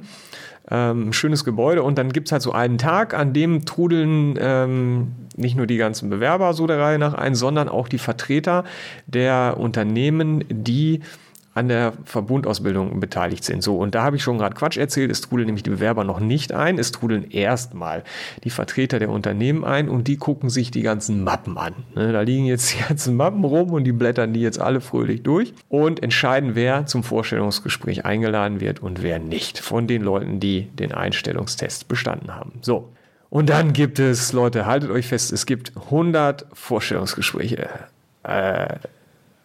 Ähm, 0.70 1.12
schönes 1.12 1.44
Gebäude 1.44 1.82
und 1.82 1.98
dann 1.98 2.12
gibt 2.12 2.28
es 2.28 2.32
halt 2.32 2.42
so 2.42 2.52
einen 2.52 2.78
Tag, 2.78 3.14
an 3.14 3.32
dem 3.32 3.64
trudeln 3.64 4.38
ähm, 4.40 5.12
nicht 5.36 5.56
nur 5.56 5.66
die 5.66 5.76
ganzen 5.76 6.08
Bewerber 6.08 6.54
so 6.54 6.66
der 6.66 6.78
Reihe 6.78 6.98
nach 6.98 7.14
ein, 7.14 7.34
sondern 7.34 7.68
auch 7.68 7.88
die 7.88 7.98
Vertreter 7.98 8.64
der 9.06 9.56
Unternehmen, 9.58 10.44
die 10.48 11.00
an 11.54 11.68
der 11.68 11.92
Verbundausbildung 12.04 12.98
beteiligt 12.98 13.44
sind. 13.44 13.62
So, 13.62 13.76
und 13.76 13.94
da 13.94 14.04
habe 14.04 14.16
ich 14.16 14.22
schon 14.22 14.38
gerade 14.38 14.54
Quatsch 14.54 14.78
erzählt. 14.78 15.10
Es 15.10 15.20
trudeln 15.20 15.46
nämlich 15.46 15.62
die 15.62 15.70
Bewerber 15.70 16.02
noch 16.02 16.18
nicht 16.18 16.52
ein. 16.52 16.78
Es 16.78 16.92
trudeln 16.92 17.30
erstmal 17.30 18.04
die 18.44 18.50
Vertreter 18.50 18.98
der 18.98 19.10
Unternehmen 19.10 19.64
ein 19.64 19.90
und 19.90 20.08
die 20.08 20.16
gucken 20.16 20.48
sich 20.48 20.70
die 20.70 20.82
ganzen 20.82 21.24
Mappen 21.24 21.58
an. 21.58 21.74
Ne, 21.94 22.12
da 22.12 22.22
liegen 22.22 22.46
jetzt 22.46 22.72
die 22.74 22.82
ganzen 22.82 23.16
Mappen 23.16 23.44
rum 23.44 23.72
und 23.72 23.84
die 23.84 23.92
blättern 23.92 24.32
die 24.32 24.40
jetzt 24.40 24.60
alle 24.60 24.80
fröhlich 24.80 25.22
durch 25.22 25.52
und 25.68 26.02
entscheiden, 26.02 26.54
wer 26.54 26.86
zum 26.86 27.02
Vorstellungsgespräch 27.02 28.06
eingeladen 28.06 28.60
wird 28.60 28.80
und 28.80 29.02
wer 29.02 29.18
nicht. 29.18 29.58
Von 29.58 29.86
den 29.86 30.02
Leuten, 30.02 30.40
die 30.40 30.62
den 30.62 30.92
Einstellungstest 30.92 31.86
bestanden 31.86 32.34
haben. 32.34 32.52
So. 32.62 32.88
Und 33.28 33.48
dann 33.48 33.72
gibt 33.72 33.98
es, 33.98 34.32
Leute, 34.32 34.66
haltet 34.66 34.90
euch 34.90 35.06
fest, 35.06 35.32
es 35.32 35.46
gibt 35.46 35.72
100 35.76 36.46
Vorstellungsgespräche. 36.52 37.68
Äh, 38.22 38.76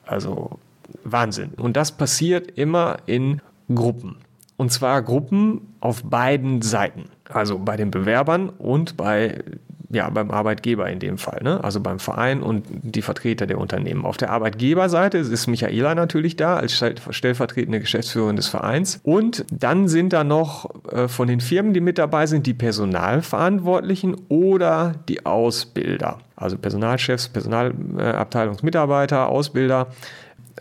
also 0.06 0.60
Wahnsinn. 1.04 1.52
Und 1.58 1.78
das 1.78 1.92
passiert 1.92 2.52
immer 2.52 2.98
in 3.06 3.42
Gruppen. 3.74 4.18
Und 4.58 4.72
zwar 4.72 5.04
Gruppen 5.04 5.76
auf 5.80 6.04
beiden 6.04 6.62
Seiten. 6.62 7.06
Also 7.30 7.60
bei 7.60 7.78
den 7.78 7.92
Bewerbern 7.92 8.50
und 8.50 8.98
bei 8.98 9.44
ja, 9.90 10.10
beim 10.10 10.32
Arbeitgeber 10.32 10.90
in 10.90 11.00
dem 11.00 11.18
Fall, 11.18 11.42
ne? 11.44 11.64
also 11.64 11.80
beim 11.80 12.00
Verein 12.00 12.42
und 12.42 12.66
die 12.68 13.02
Vertreter 13.02 13.46
der 13.46 13.58
Unternehmen. 13.58 14.06
Auf 14.06 14.18
der 14.18 14.32
Arbeitgeberseite 14.32 15.18
ist 15.18 15.48
Michaela 15.48 15.96
natürlich 15.96 16.36
da 16.36 16.58
als 16.58 16.74
stellvertretende 16.74 17.80
Geschäftsführerin 17.80 18.36
des 18.36 18.48
Vereins. 18.48 19.00
Und 19.04 19.46
dann 19.50 19.88
sind 19.88 20.14
da 20.14 20.24
noch 20.24 20.70
äh, 20.92 21.08
von 21.08 21.28
den 21.28 21.40
Firmen, 21.40 21.74
die 21.74 21.80
mit 21.80 21.98
dabei 21.98 22.28
sind, 22.28 22.48
die 22.48 22.54
Personalverantwortlichen 22.54 24.16
oder 24.28 24.96
die 25.08 25.26
Ausbilder. 25.26 26.20
Also 26.36 26.58
Personalchefs, 26.58 27.30
Personalabteilungsmitarbeiter, 27.30 29.30
Ausbilder 29.30 29.88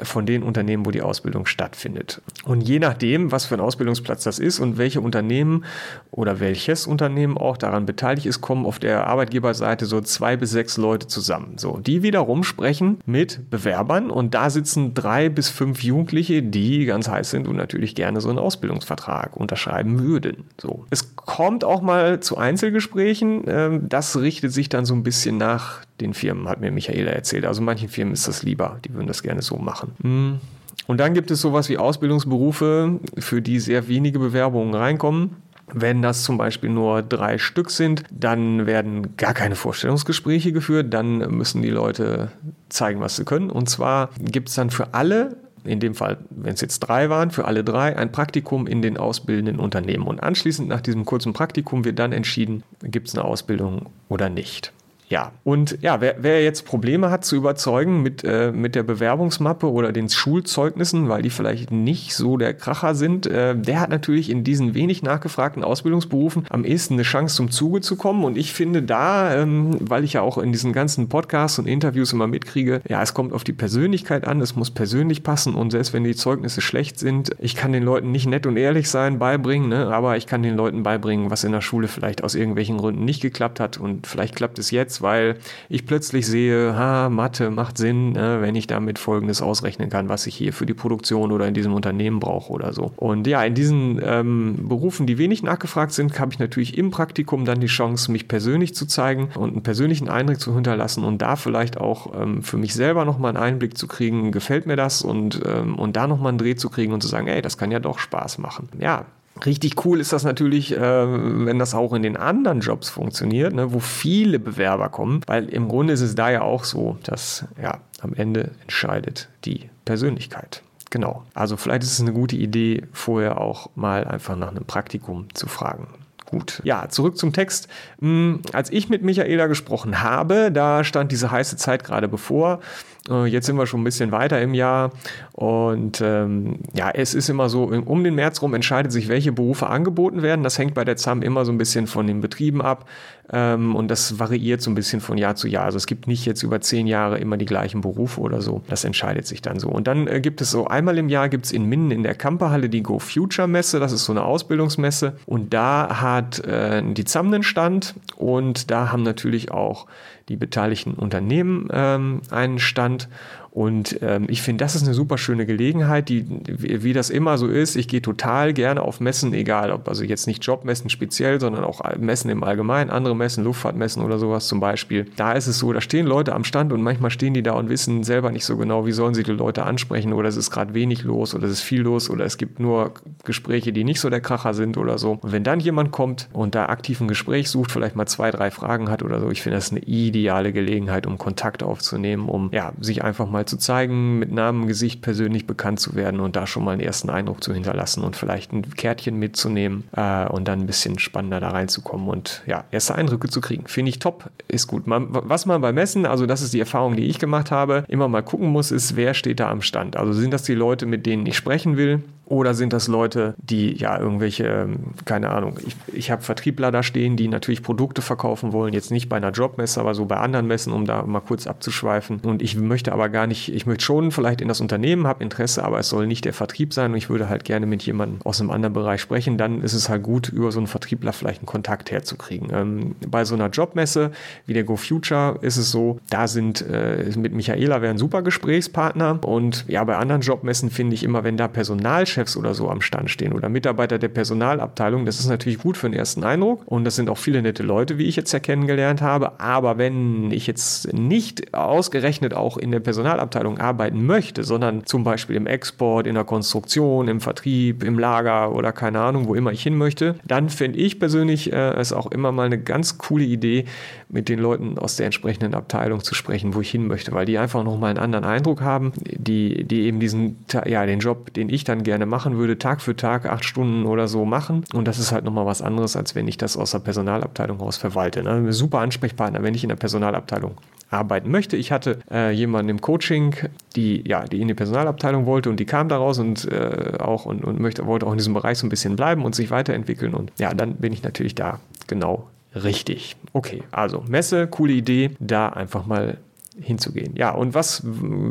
von 0.02 0.26
den 0.26 0.42
Unternehmen, 0.42 0.86
wo 0.86 0.90
die 0.90 1.02
Ausbildung 1.02 1.46
stattfindet. 1.46 2.20
Und 2.44 2.60
je 2.60 2.78
nachdem, 2.78 3.32
was 3.32 3.46
für 3.46 3.54
ein 3.54 3.60
Ausbildungsplatz 3.60 4.24
das 4.24 4.38
ist 4.38 4.60
und 4.60 4.78
welche 4.78 5.00
Unternehmen 5.00 5.64
oder 6.10 6.40
welches 6.40 6.86
Unternehmen 6.86 7.38
auch 7.38 7.56
daran 7.56 7.86
beteiligt 7.86 8.26
ist, 8.26 8.40
kommen 8.40 8.66
auf 8.66 8.78
der 8.78 9.06
Arbeitgeberseite 9.06 9.86
so 9.86 10.00
zwei 10.00 10.36
bis 10.36 10.50
sechs 10.50 10.76
Leute 10.76 11.06
zusammen. 11.06 11.58
So, 11.58 11.78
die 11.78 12.02
wiederum 12.02 12.44
sprechen 12.44 12.98
mit 13.06 13.50
Bewerbern 13.50 14.10
und 14.10 14.34
da 14.34 14.50
sitzen 14.50 14.94
drei 14.94 15.28
bis 15.28 15.48
fünf 15.48 15.82
Jugendliche, 15.82 16.42
die 16.42 16.84
ganz 16.84 17.08
heiß 17.08 17.30
sind 17.30 17.48
und 17.48 17.56
natürlich 17.56 17.94
gerne 17.94 18.20
so 18.20 18.28
einen 18.28 18.38
Ausbildungsvertrag 18.38 19.36
unterschreiben 19.36 20.00
würden. 20.00 20.44
So, 20.60 20.86
es 20.90 21.16
kommt 21.16 21.64
auch 21.64 21.80
mal 21.80 22.20
zu 22.20 22.36
Einzelgesprächen. 22.36 23.44
Ähm, 23.46 23.88
das 23.88 24.18
richtet 24.18 24.52
sich 24.52 24.68
dann 24.68 24.84
so 24.84 24.94
ein 24.94 25.02
bisschen 25.02 25.36
nach 25.38 25.85
den 26.00 26.14
Firmen, 26.14 26.48
hat 26.48 26.60
mir 26.60 26.70
Michaela 26.70 27.10
erzählt. 27.10 27.44
Also 27.44 27.62
manchen 27.62 27.88
Firmen 27.88 28.14
ist 28.14 28.28
das 28.28 28.42
lieber, 28.42 28.78
die 28.84 28.92
würden 28.94 29.06
das 29.06 29.22
gerne 29.22 29.42
so 29.42 29.56
machen. 29.56 29.92
Hm. 30.02 30.40
Und 30.86 30.98
dann 30.98 31.14
gibt 31.14 31.30
es 31.30 31.40
sowas 31.40 31.68
wie 31.68 31.78
Ausbildungsberufe, 31.78 33.00
für 33.18 33.42
die 33.42 33.58
sehr 33.58 33.88
wenige 33.88 34.18
Bewerbungen 34.18 34.74
reinkommen. 34.74 35.36
Wenn 35.72 36.00
das 36.00 36.22
zum 36.22 36.38
Beispiel 36.38 36.70
nur 36.70 37.02
drei 37.02 37.38
Stück 37.38 37.70
sind, 37.70 38.04
dann 38.10 38.66
werden 38.66 39.16
gar 39.16 39.34
keine 39.34 39.56
Vorstellungsgespräche 39.56 40.52
geführt. 40.52 40.94
Dann 40.94 41.18
müssen 41.36 41.60
die 41.60 41.70
Leute 41.70 42.30
zeigen, 42.68 43.00
was 43.00 43.16
sie 43.16 43.24
können. 43.24 43.50
Und 43.50 43.68
zwar 43.68 44.10
gibt 44.20 44.48
es 44.48 44.54
dann 44.54 44.70
für 44.70 44.94
alle 44.94 45.36
in 45.64 45.80
dem 45.80 45.94
Fall, 45.94 46.18
wenn 46.30 46.54
es 46.54 46.60
jetzt 46.60 46.80
drei 46.80 47.10
waren, 47.10 47.32
für 47.32 47.44
alle 47.44 47.64
drei 47.64 47.96
ein 47.96 48.12
Praktikum 48.12 48.68
in 48.68 48.82
den 48.82 48.96
ausbildenden 48.96 49.58
Unternehmen. 49.58 50.06
Und 50.06 50.22
anschließend 50.22 50.68
nach 50.68 50.80
diesem 50.80 51.04
kurzen 51.04 51.32
Praktikum 51.32 51.84
wird 51.84 51.98
dann 51.98 52.12
entschieden, 52.12 52.62
gibt 52.82 53.08
es 53.08 53.14
eine 53.14 53.24
Ausbildung 53.24 53.86
oder 54.08 54.28
nicht. 54.28 54.72
Ja, 55.08 55.32
und 55.44 55.78
ja, 55.82 56.00
wer, 56.00 56.16
wer 56.18 56.42
jetzt 56.42 56.64
Probleme 56.64 57.10
hat 57.10 57.24
zu 57.24 57.36
überzeugen 57.36 58.02
mit, 58.02 58.24
äh, 58.24 58.50
mit 58.50 58.74
der 58.74 58.82
Bewerbungsmappe 58.82 59.70
oder 59.70 59.92
den 59.92 60.08
Schulzeugnissen, 60.08 61.08
weil 61.08 61.22
die 61.22 61.30
vielleicht 61.30 61.70
nicht 61.70 62.14
so 62.14 62.36
der 62.36 62.54
Kracher 62.54 62.96
sind, 62.96 63.26
äh, 63.26 63.56
der 63.56 63.80
hat 63.80 63.90
natürlich 63.90 64.30
in 64.30 64.42
diesen 64.42 64.74
wenig 64.74 65.02
nachgefragten 65.04 65.62
Ausbildungsberufen 65.62 66.46
am 66.50 66.64
ehesten 66.64 66.94
eine 66.94 67.04
Chance 67.04 67.36
zum 67.36 67.52
Zuge 67.52 67.82
zu 67.82 67.94
kommen. 67.94 68.24
Und 68.24 68.36
ich 68.36 68.52
finde 68.52 68.82
da, 68.82 69.32
ähm, 69.36 69.76
weil 69.80 70.02
ich 70.02 70.14
ja 70.14 70.22
auch 70.22 70.38
in 70.38 70.50
diesen 70.50 70.72
ganzen 70.72 71.08
Podcasts 71.08 71.60
und 71.60 71.66
Interviews 71.66 72.12
immer 72.12 72.26
mitkriege, 72.26 72.80
ja, 72.88 73.00
es 73.00 73.14
kommt 73.14 73.32
auf 73.32 73.44
die 73.44 73.52
Persönlichkeit 73.52 74.26
an, 74.26 74.40
es 74.40 74.56
muss 74.56 74.72
persönlich 74.72 75.22
passen 75.22 75.54
und 75.54 75.70
selbst 75.70 75.92
wenn 75.92 76.02
die 76.02 76.16
Zeugnisse 76.16 76.60
schlecht 76.60 76.98
sind, 76.98 77.30
ich 77.38 77.54
kann 77.54 77.72
den 77.72 77.84
Leuten 77.84 78.10
nicht 78.10 78.26
nett 78.26 78.44
und 78.44 78.56
ehrlich 78.56 78.90
sein, 78.90 79.20
beibringen, 79.20 79.68
ne? 79.68 79.86
aber 79.86 80.16
ich 80.16 80.26
kann 80.26 80.42
den 80.42 80.56
Leuten 80.56 80.82
beibringen, 80.82 81.30
was 81.30 81.44
in 81.44 81.52
der 81.52 81.60
Schule 81.60 81.86
vielleicht 81.86 82.24
aus 82.24 82.34
irgendwelchen 82.34 82.78
Gründen 82.78 83.04
nicht 83.04 83.22
geklappt 83.22 83.60
hat 83.60 83.78
und 83.78 84.08
vielleicht 84.08 84.34
klappt 84.34 84.58
es 84.58 84.72
jetzt 84.72 84.95
weil 85.02 85.36
ich 85.68 85.86
plötzlich 85.86 86.26
sehe, 86.26 86.76
ha, 86.76 87.08
Mathe 87.08 87.50
macht 87.50 87.78
Sinn, 87.78 88.16
äh, 88.16 88.40
wenn 88.40 88.54
ich 88.54 88.66
damit 88.66 88.98
Folgendes 88.98 89.42
ausrechnen 89.42 89.90
kann, 89.90 90.08
was 90.08 90.26
ich 90.26 90.34
hier 90.34 90.52
für 90.52 90.66
die 90.66 90.74
Produktion 90.74 91.32
oder 91.32 91.46
in 91.46 91.54
diesem 91.54 91.74
Unternehmen 91.74 92.20
brauche 92.20 92.52
oder 92.52 92.72
so. 92.72 92.92
Und 92.96 93.26
ja, 93.26 93.42
in 93.44 93.54
diesen 93.54 94.00
ähm, 94.02 94.68
Berufen, 94.68 95.06
die 95.06 95.18
wenig 95.18 95.42
nachgefragt 95.42 95.92
sind, 95.92 96.18
habe 96.18 96.32
ich 96.32 96.38
natürlich 96.38 96.76
im 96.76 96.90
Praktikum 96.90 97.44
dann 97.44 97.60
die 97.60 97.66
Chance, 97.66 98.10
mich 98.12 98.28
persönlich 98.28 98.74
zu 98.74 98.86
zeigen 98.86 99.28
und 99.36 99.52
einen 99.52 99.62
persönlichen 99.62 100.08
Eindruck 100.08 100.40
zu 100.40 100.54
hinterlassen 100.54 101.04
und 101.04 101.22
da 101.22 101.36
vielleicht 101.36 101.78
auch 101.78 102.20
ähm, 102.20 102.42
für 102.42 102.56
mich 102.56 102.74
selber 102.74 103.04
nochmal 103.04 103.36
einen 103.36 103.44
Einblick 103.44 103.76
zu 103.78 103.86
kriegen, 103.86 104.32
gefällt 104.32 104.66
mir 104.66 104.76
das 104.76 105.02
und, 105.02 105.40
ähm, 105.46 105.78
und 105.78 105.96
da 105.96 106.06
nochmal 106.06 106.30
einen 106.30 106.38
Dreh 106.38 106.56
zu 106.56 106.70
kriegen 106.70 106.92
und 106.92 107.02
zu 107.02 107.08
sagen, 107.08 107.28
ey, 107.28 107.42
das 107.42 107.58
kann 107.58 107.70
ja 107.70 107.80
doch 107.80 107.98
Spaß 107.98 108.38
machen. 108.38 108.68
Ja, 108.78 109.06
Richtig 109.44 109.84
cool 109.84 110.00
ist 110.00 110.12
das 110.12 110.24
natürlich, 110.24 110.72
äh, 110.72 110.80
wenn 110.80 111.58
das 111.58 111.74
auch 111.74 111.92
in 111.92 112.02
den 112.02 112.16
anderen 112.16 112.60
Jobs 112.60 112.88
funktioniert, 112.88 113.52
ne, 113.52 113.72
wo 113.72 113.80
viele 113.80 114.38
Bewerber 114.38 114.88
kommen, 114.88 115.20
weil 115.26 115.48
im 115.48 115.68
Grunde 115.68 115.92
ist 115.92 116.00
es 116.00 116.14
da 116.14 116.30
ja 116.30 116.42
auch 116.42 116.64
so, 116.64 116.96
dass 117.02 117.44
ja 117.60 117.80
am 118.00 118.14
Ende 118.14 118.52
entscheidet 118.62 119.28
die 119.44 119.68
Persönlichkeit. 119.84 120.62
Genau. 120.90 121.24
Also 121.34 121.56
vielleicht 121.56 121.82
ist 121.82 121.92
es 121.92 122.00
eine 122.00 122.12
gute 122.12 122.36
Idee, 122.36 122.84
vorher 122.92 123.40
auch 123.40 123.70
mal 123.74 124.04
einfach 124.04 124.36
nach 124.36 124.48
einem 124.48 124.64
Praktikum 124.64 125.26
zu 125.34 125.48
fragen. 125.48 125.88
Gut, 126.26 126.60
ja, 126.64 126.88
zurück 126.88 127.16
zum 127.16 127.32
Text. 127.32 127.68
Hm, 128.00 128.40
als 128.52 128.70
ich 128.70 128.88
mit 128.88 129.02
Michaela 129.02 129.46
gesprochen 129.46 130.02
habe, 130.02 130.50
da 130.50 130.82
stand 130.82 131.12
diese 131.12 131.30
heiße 131.30 131.56
Zeit 131.56 131.84
gerade 131.84 132.08
bevor. 132.08 132.60
Äh, 133.08 133.26
jetzt 133.26 133.46
sind 133.46 133.56
wir 133.56 133.66
schon 133.66 133.80
ein 133.80 133.84
bisschen 133.84 134.12
weiter 134.12 134.40
im 134.40 134.54
Jahr 134.54 134.92
und 135.32 136.00
ähm, 136.00 136.60
ja, 136.74 136.90
es 136.90 137.14
ist 137.14 137.28
immer 137.28 137.48
so, 137.48 137.64
um 137.64 138.04
den 138.04 138.14
März 138.14 138.42
rum 138.42 138.54
entscheidet 138.54 138.92
sich, 138.92 139.08
welche 139.08 139.32
Berufe 139.32 139.68
angeboten 139.68 140.22
werden. 140.22 140.42
Das 140.42 140.58
hängt 140.58 140.74
bei 140.74 140.84
der 140.84 140.96
ZAM 140.96 141.22
immer 141.22 141.44
so 141.44 141.52
ein 141.52 141.58
bisschen 141.58 141.86
von 141.86 142.06
den 142.06 142.20
Betrieben 142.20 142.62
ab 142.62 142.86
ähm, 143.32 143.74
und 143.74 143.88
das 143.88 144.18
variiert 144.18 144.62
so 144.62 144.70
ein 144.70 144.74
bisschen 144.74 145.00
von 145.00 145.18
Jahr 145.18 145.36
zu 145.36 145.48
Jahr. 145.48 145.64
Also 145.64 145.76
es 145.76 145.86
gibt 145.86 146.06
nicht 146.06 146.24
jetzt 146.26 146.42
über 146.42 146.60
zehn 146.60 146.86
Jahre 146.86 147.18
immer 147.18 147.36
die 147.36 147.46
gleichen 147.46 147.80
Berufe 147.80 148.20
oder 148.20 148.40
so. 148.40 148.62
Das 148.68 148.84
entscheidet 148.84 149.26
sich 149.26 149.42
dann 149.42 149.58
so. 149.58 149.68
Und 149.68 149.86
dann 149.86 150.06
äh, 150.06 150.20
gibt 150.20 150.40
es 150.40 150.50
so 150.50 150.66
einmal 150.66 150.98
im 150.98 151.08
Jahr 151.08 151.28
gibt 151.28 151.46
es 151.46 151.52
in 151.52 151.64
Minden 151.64 151.90
in 151.90 152.02
der 152.02 152.14
Kamperhalle 152.14 152.68
die 152.68 152.82
Go 152.82 152.98
Future 152.98 153.48
Messe. 153.48 153.80
Das 153.80 153.92
ist 153.92 154.04
so 154.04 154.12
eine 154.12 154.22
Ausbildungsmesse 154.22 155.16
und 155.26 155.52
da 155.52 156.00
hat 156.00 156.40
äh, 156.44 156.82
die 156.82 157.04
ZAM 157.04 157.26
einen 157.26 157.42
Stand 157.42 157.94
und 158.16 158.70
da 158.70 158.92
haben 158.92 159.02
natürlich 159.02 159.50
auch 159.50 159.86
die 160.28 160.36
beteiligten 160.36 160.94
Unternehmen 160.94 161.68
ähm, 161.72 162.20
einen 162.30 162.58
Stand 162.58 162.95
und 162.96 163.08
und 163.56 164.00
ähm, 164.02 164.26
ich 164.28 164.42
finde, 164.42 164.62
das 164.62 164.74
ist 164.74 164.82
eine 164.82 164.92
super 164.92 165.16
schöne 165.16 165.46
Gelegenheit, 165.46 166.10
die, 166.10 166.26
wie, 166.46 166.82
wie 166.82 166.92
das 166.92 167.08
immer 167.08 167.38
so 167.38 167.46
ist. 167.46 167.74
Ich 167.74 167.88
gehe 167.88 168.02
total 168.02 168.52
gerne 168.52 168.82
auf 168.82 169.00
Messen, 169.00 169.32
egal 169.32 169.70
ob 169.70 169.88
also 169.88 170.04
jetzt 170.04 170.26
nicht 170.26 170.44
Jobmessen 170.44 170.90
speziell, 170.90 171.40
sondern 171.40 171.64
auch 171.64 171.80
Messen 171.96 172.30
im 172.30 172.44
Allgemeinen, 172.44 172.90
andere 172.90 173.16
Messen, 173.16 173.44
Luftfahrtmessen 173.44 174.02
oder 174.02 174.18
sowas 174.18 174.46
zum 174.46 174.60
Beispiel. 174.60 175.06
Da 175.16 175.32
ist 175.32 175.46
es 175.46 175.58
so, 175.58 175.72
da 175.72 175.80
stehen 175.80 176.04
Leute 176.04 176.34
am 176.34 176.44
Stand 176.44 176.70
und 176.70 176.82
manchmal 176.82 177.10
stehen 177.10 177.32
die 177.32 177.42
da 177.42 177.52
und 177.52 177.70
wissen 177.70 178.04
selber 178.04 178.30
nicht 178.30 178.44
so 178.44 178.58
genau, 178.58 178.84
wie 178.84 178.92
sollen 178.92 179.14
sie 179.14 179.22
die 179.22 179.32
Leute 179.32 179.62
ansprechen 179.62 180.12
oder 180.12 180.28
es 180.28 180.36
ist 180.36 180.50
gerade 180.50 180.74
wenig 180.74 181.02
los 181.04 181.34
oder 181.34 181.46
es 181.46 181.52
ist 181.52 181.62
viel 181.62 181.80
los 181.80 182.10
oder 182.10 182.26
es 182.26 182.36
gibt 182.36 182.60
nur 182.60 182.92
Gespräche, 183.24 183.72
die 183.72 183.84
nicht 183.84 184.00
so 184.00 184.10
der 184.10 184.20
Kracher 184.20 184.52
sind 184.52 184.76
oder 184.76 184.98
so. 184.98 185.12
Und 185.22 185.32
wenn 185.32 185.44
dann 185.44 185.60
jemand 185.60 185.92
kommt 185.92 186.28
und 186.34 186.54
da 186.54 186.66
aktiv 186.66 187.00
ein 187.00 187.08
Gespräch 187.08 187.48
sucht, 187.48 187.72
vielleicht 187.72 187.96
mal 187.96 188.04
zwei, 188.04 188.30
drei 188.30 188.50
Fragen 188.50 188.90
hat 188.90 189.02
oder 189.02 189.18
so, 189.18 189.30
ich 189.30 189.40
finde 189.40 189.56
das 189.56 189.70
eine 189.70 189.80
ideale 189.80 190.52
Gelegenheit, 190.52 191.06
um 191.06 191.16
Kontakt 191.16 191.62
aufzunehmen, 191.62 192.28
um 192.28 192.50
ja, 192.52 192.74
sich 192.82 193.02
einfach 193.02 193.30
mal 193.30 193.45
mal 193.46 193.48
zu 193.48 193.56
zeigen, 193.56 194.18
mit 194.18 194.32
Namen, 194.32 194.66
Gesicht 194.66 195.00
persönlich 195.00 195.46
bekannt 195.46 195.80
zu 195.80 195.94
werden 195.94 196.20
und 196.20 196.36
da 196.36 196.46
schon 196.46 196.64
mal 196.64 196.72
einen 196.72 196.80
ersten 196.80 197.08
Eindruck 197.08 197.42
zu 197.42 197.54
hinterlassen 197.54 198.02
und 198.02 198.16
vielleicht 198.16 198.52
ein 198.52 198.68
Kärtchen 198.74 199.18
mitzunehmen 199.18 199.84
äh, 199.96 200.26
und 200.26 200.48
dann 200.48 200.60
ein 200.60 200.66
bisschen 200.66 200.98
spannender 200.98 201.40
da 201.40 201.50
reinzukommen 201.50 202.08
und 202.08 202.42
ja, 202.46 202.64
erste 202.70 202.96
Eindrücke 202.96 203.28
zu 203.28 203.40
kriegen. 203.40 203.66
Finde 203.66 203.90
ich 203.90 203.98
top, 203.98 204.30
ist 204.48 204.66
gut. 204.66 204.86
Man, 204.86 205.08
was 205.10 205.46
man 205.46 205.60
beim 205.60 205.76
Messen, 205.76 206.06
also 206.06 206.26
das 206.26 206.42
ist 206.42 206.52
die 206.52 206.60
Erfahrung, 206.60 206.96
die 206.96 207.04
ich 207.04 207.18
gemacht 207.18 207.50
habe, 207.50 207.84
immer 207.88 208.08
mal 208.08 208.22
gucken 208.22 208.48
muss, 208.48 208.70
ist, 208.70 208.96
wer 208.96 209.14
steht 209.14 209.40
da 209.40 209.50
am 209.50 209.62
Stand. 209.62 209.96
Also 209.96 210.12
sind 210.12 210.32
das 210.32 210.42
die 210.42 210.54
Leute, 210.54 210.86
mit 210.86 211.06
denen 211.06 211.24
ich 211.26 211.36
sprechen 211.36 211.76
will? 211.76 212.02
Oder 212.26 212.54
sind 212.54 212.72
das 212.72 212.88
Leute, 212.88 213.34
die 213.38 213.76
ja 213.76 213.98
irgendwelche, 213.98 214.44
ähm, 214.46 214.94
keine 215.04 215.30
Ahnung, 215.30 215.58
ich, 215.64 215.76
ich 215.94 216.10
habe 216.10 216.22
Vertriebler 216.22 216.72
da 216.72 216.82
stehen, 216.82 217.16
die 217.16 217.28
natürlich 217.28 217.62
Produkte 217.62 218.02
verkaufen 218.02 218.52
wollen, 218.52 218.74
jetzt 218.74 218.90
nicht 218.90 219.08
bei 219.08 219.16
einer 219.16 219.30
Jobmesse, 219.30 219.80
aber 219.80 219.94
so 219.94 220.06
bei 220.06 220.16
anderen 220.16 220.48
Messen, 220.48 220.72
um 220.72 220.86
da 220.86 221.04
mal 221.04 221.20
kurz 221.20 221.46
abzuschweifen. 221.46 222.18
Und 222.24 222.42
ich 222.42 222.56
möchte 222.56 222.92
aber 222.92 223.10
gar 223.10 223.28
nicht, 223.28 223.54
ich 223.54 223.66
möchte 223.66 223.84
schon 223.84 224.10
vielleicht 224.10 224.40
in 224.40 224.48
das 224.48 224.60
Unternehmen, 224.60 225.06
habe 225.06 225.22
Interesse, 225.22 225.62
aber 225.62 225.78
es 225.78 225.88
soll 225.88 226.08
nicht 226.08 226.24
der 226.24 226.32
Vertrieb 226.32 226.74
sein 226.74 226.90
und 226.90 226.96
ich 226.96 227.08
würde 227.08 227.28
halt 227.28 227.44
gerne 227.44 227.66
mit 227.66 227.84
jemandem 227.84 228.18
aus 228.24 228.40
einem 228.40 228.50
anderen 228.50 228.72
Bereich 228.72 229.00
sprechen. 229.00 229.38
Dann 229.38 229.62
ist 229.62 229.74
es 229.74 229.88
halt 229.88 230.02
gut, 230.02 230.28
über 230.28 230.50
so 230.50 230.58
einen 230.58 230.66
Vertriebler 230.66 231.12
vielleicht 231.12 231.42
einen 231.42 231.46
Kontakt 231.46 231.92
herzukriegen. 231.92 232.48
Ähm, 232.52 232.96
bei 233.06 233.24
so 233.24 233.36
einer 233.36 233.50
Jobmesse 233.50 234.10
wie 234.46 234.54
der 234.54 234.64
Go 234.64 234.74
Future 234.74 235.38
ist 235.42 235.58
es 235.58 235.70
so, 235.70 236.00
da 236.10 236.26
sind 236.26 236.60
äh, 236.62 237.08
mit 237.16 237.32
Michaela 237.32 237.82
wäre 237.82 237.92
ein 237.92 237.98
super 237.98 238.22
Gesprächspartner 238.22 239.20
und 239.24 239.64
ja, 239.68 239.84
bei 239.84 239.96
anderen 239.96 240.22
Jobmessen 240.22 240.70
finde 240.70 240.94
ich 240.94 241.04
immer, 241.04 241.22
wenn 241.22 241.36
da 241.36 241.46
Personal 241.46 242.04
Chefs 242.16 242.36
oder 242.36 242.54
so 242.54 242.70
am 242.70 242.80
Stand 242.80 243.10
stehen 243.10 243.34
oder 243.34 243.48
Mitarbeiter 243.50 243.98
der 243.98 244.08
Personalabteilung. 244.08 245.04
Das 245.04 245.20
ist 245.20 245.28
natürlich 245.28 245.58
gut 245.58 245.76
für 245.76 245.88
den 245.88 245.98
ersten 245.98 246.24
Eindruck 246.24 246.62
und 246.64 246.84
das 246.84 246.96
sind 246.96 247.10
auch 247.10 247.18
viele 247.18 247.42
nette 247.42 247.62
Leute, 247.62 247.98
wie 247.98 248.04
ich 248.04 248.16
jetzt 248.16 248.32
ja 248.32 248.38
kennengelernt 248.38 249.02
habe. 249.02 249.38
Aber 249.38 249.76
wenn 249.76 250.30
ich 250.30 250.46
jetzt 250.46 250.92
nicht 250.94 251.54
ausgerechnet 251.54 252.32
auch 252.32 252.56
in 252.56 252.70
der 252.72 252.80
Personalabteilung 252.80 253.58
arbeiten 253.58 254.06
möchte, 254.06 254.44
sondern 254.44 254.86
zum 254.86 255.04
Beispiel 255.04 255.36
im 255.36 255.46
Export, 255.46 256.06
in 256.06 256.14
der 256.14 256.24
Konstruktion, 256.24 257.08
im 257.08 257.20
Vertrieb, 257.20 257.84
im 257.84 257.98
Lager 257.98 258.54
oder 258.54 258.72
keine 258.72 259.00
Ahnung, 259.00 259.28
wo 259.28 259.34
immer 259.34 259.52
ich 259.52 259.62
hin 259.62 259.76
möchte, 259.76 260.14
dann 260.24 260.48
finde 260.48 260.78
ich 260.78 260.98
persönlich 260.98 261.52
äh, 261.52 261.74
es 261.74 261.92
auch 261.92 262.10
immer 262.10 262.32
mal 262.32 262.46
eine 262.46 262.58
ganz 262.58 262.96
coole 262.96 263.24
Idee, 263.24 263.66
mit 264.08 264.28
den 264.28 264.38
Leuten 264.38 264.78
aus 264.78 264.96
der 264.96 265.06
entsprechenden 265.06 265.54
Abteilung 265.54 266.02
zu 266.02 266.14
sprechen, 266.14 266.54
wo 266.54 266.60
ich 266.60 266.70
hin 266.70 266.86
möchte, 266.86 267.12
weil 267.12 267.26
die 267.26 267.38
einfach 267.38 267.64
nochmal 267.64 267.90
einen 267.90 267.98
anderen 267.98 268.24
Eindruck 268.24 268.60
haben, 268.60 268.92
die, 269.00 269.64
die 269.64 269.82
eben 269.82 269.98
diesen, 269.98 270.44
ja, 270.66 270.86
den 270.86 271.00
Job, 271.00 271.32
den 271.34 271.48
ich 271.48 271.64
dann 271.64 271.82
gerne 271.82 272.05
machen 272.06 272.36
würde, 272.36 272.58
Tag 272.58 272.80
für 272.80 272.96
Tag 272.96 273.26
acht 273.26 273.44
Stunden 273.44 273.86
oder 273.86 274.08
so 274.08 274.24
machen. 274.24 274.64
Und 274.72 274.88
das 274.88 274.98
ist 274.98 275.12
halt 275.12 275.24
nochmal 275.24 275.46
was 275.46 275.62
anderes, 275.62 275.96
als 275.96 276.14
wenn 276.14 276.28
ich 276.28 276.38
das 276.38 276.56
aus 276.56 276.70
der 276.70 276.78
Personalabteilung 276.78 277.58
raus 277.58 277.76
verwalte. 277.76 278.22
Ne? 278.22 278.52
Super 278.52 278.80
Ansprechpartner, 278.80 279.42
wenn 279.42 279.54
ich 279.54 279.64
in 279.64 279.68
der 279.68 279.76
Personalabteilung 279.76 280.56
arbeiten 280.90 281.30
möchte. 281.30 281.56
Ich 281.56 281.72
hatte 281.72 281.98
äh, 282.10 282.30
jemanden 282.30 282.70
im 282.70 282.80
Coaching, 282.80 283.34
die 283.74 284.06
ja, 284.06 284.24
die 284.24 284.40
in 284.40 284.48
die 284.48 284.54
Personalabteilung 284.54 285.26
wollte 285.26 285.50
und 285.50 285.58
die 285.58 285.66
kam 285.66 285.88
daraus 285.88 286.18
und 286.18 286.44
äh, 286.50 286.92
auch 286.98 287.26
und, 287.26 287.44
und 287.44 287.58
möchte, 287.58 287.86
wollte 287.86 288.06
auch 288.06 288.12
in 288.12 288.18
diesem 288.18 288.34
Bereich 288.34 288.58
so 288.58 288.66
ein 288.66 288.70
bisschen 288.70 288.96
bleiben 288.96 289.24
und 289.24 289.34
sich 289.34 289.50
weiterentwickeln. 289.50 290.14
Und 290.14 290.32
ja, 290.38 290.54
dann 290.54 290.76
bin 290.76 290.92
ich 290.92 291.02
natürlich 291.02 291.34
da 291.34 291.60
genau 291.86 292.28
richtig. 292.54 293.16
Okay, 293.32 293.62
also 293.70 294.04
Messe, 294.08 294.46
coole 294.46 294.72
Idee, 294.72 295.10
da 295.18 295.48
einfach 295.48 295.86
mal 295.86 296.18
hinzugehen. 296.60 297.14
Ja, 297.16 297.30
und 297.32 297.54
was 297.54 297.82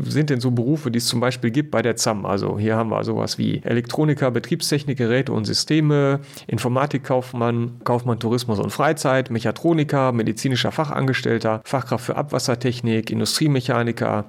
sind 0.04 0.30
denn 0.30 0.40
so 0.40 0.52
Berufe, 0.52 0.92
die 0.92 0.98
es 0.98 1.06
zum 1.06 1.20
Beispiel 1.20 1.52
gibt 1.52 1.72
bei 1.72 1.82
der 1.82 1.96
ZAM? 1.96 2.26
Also 2.26 2.58
hier 2.58 2.76
haben 2.76 2.90
wir 2.90 3.04
sowas 3.04 3.38
wie 3.38 3.62
Elektroniker, 3.64 4.32
Betriebstechnik, 4.32 4.98
Geräte 4.98 5.32
und 5.32 5.46
Systeme, 5.46 6.20
Informatikkaufmann, 6.48 7.82
Kaufmann 7.84 8.20
Tourismus 8.20 8.60
und 8.60 8.72
Freizeit, 8.72 9.30
Mechatroniker, 9.30 10.12
medizinischer 10.12 10.72
Fachangestellter, 10.72 11.62
Fachkraft 11.64 12.06
für 12.06 12.16
Abwassertechnik, 12.16 13.12
Industriemechaniker, 13.12 14.26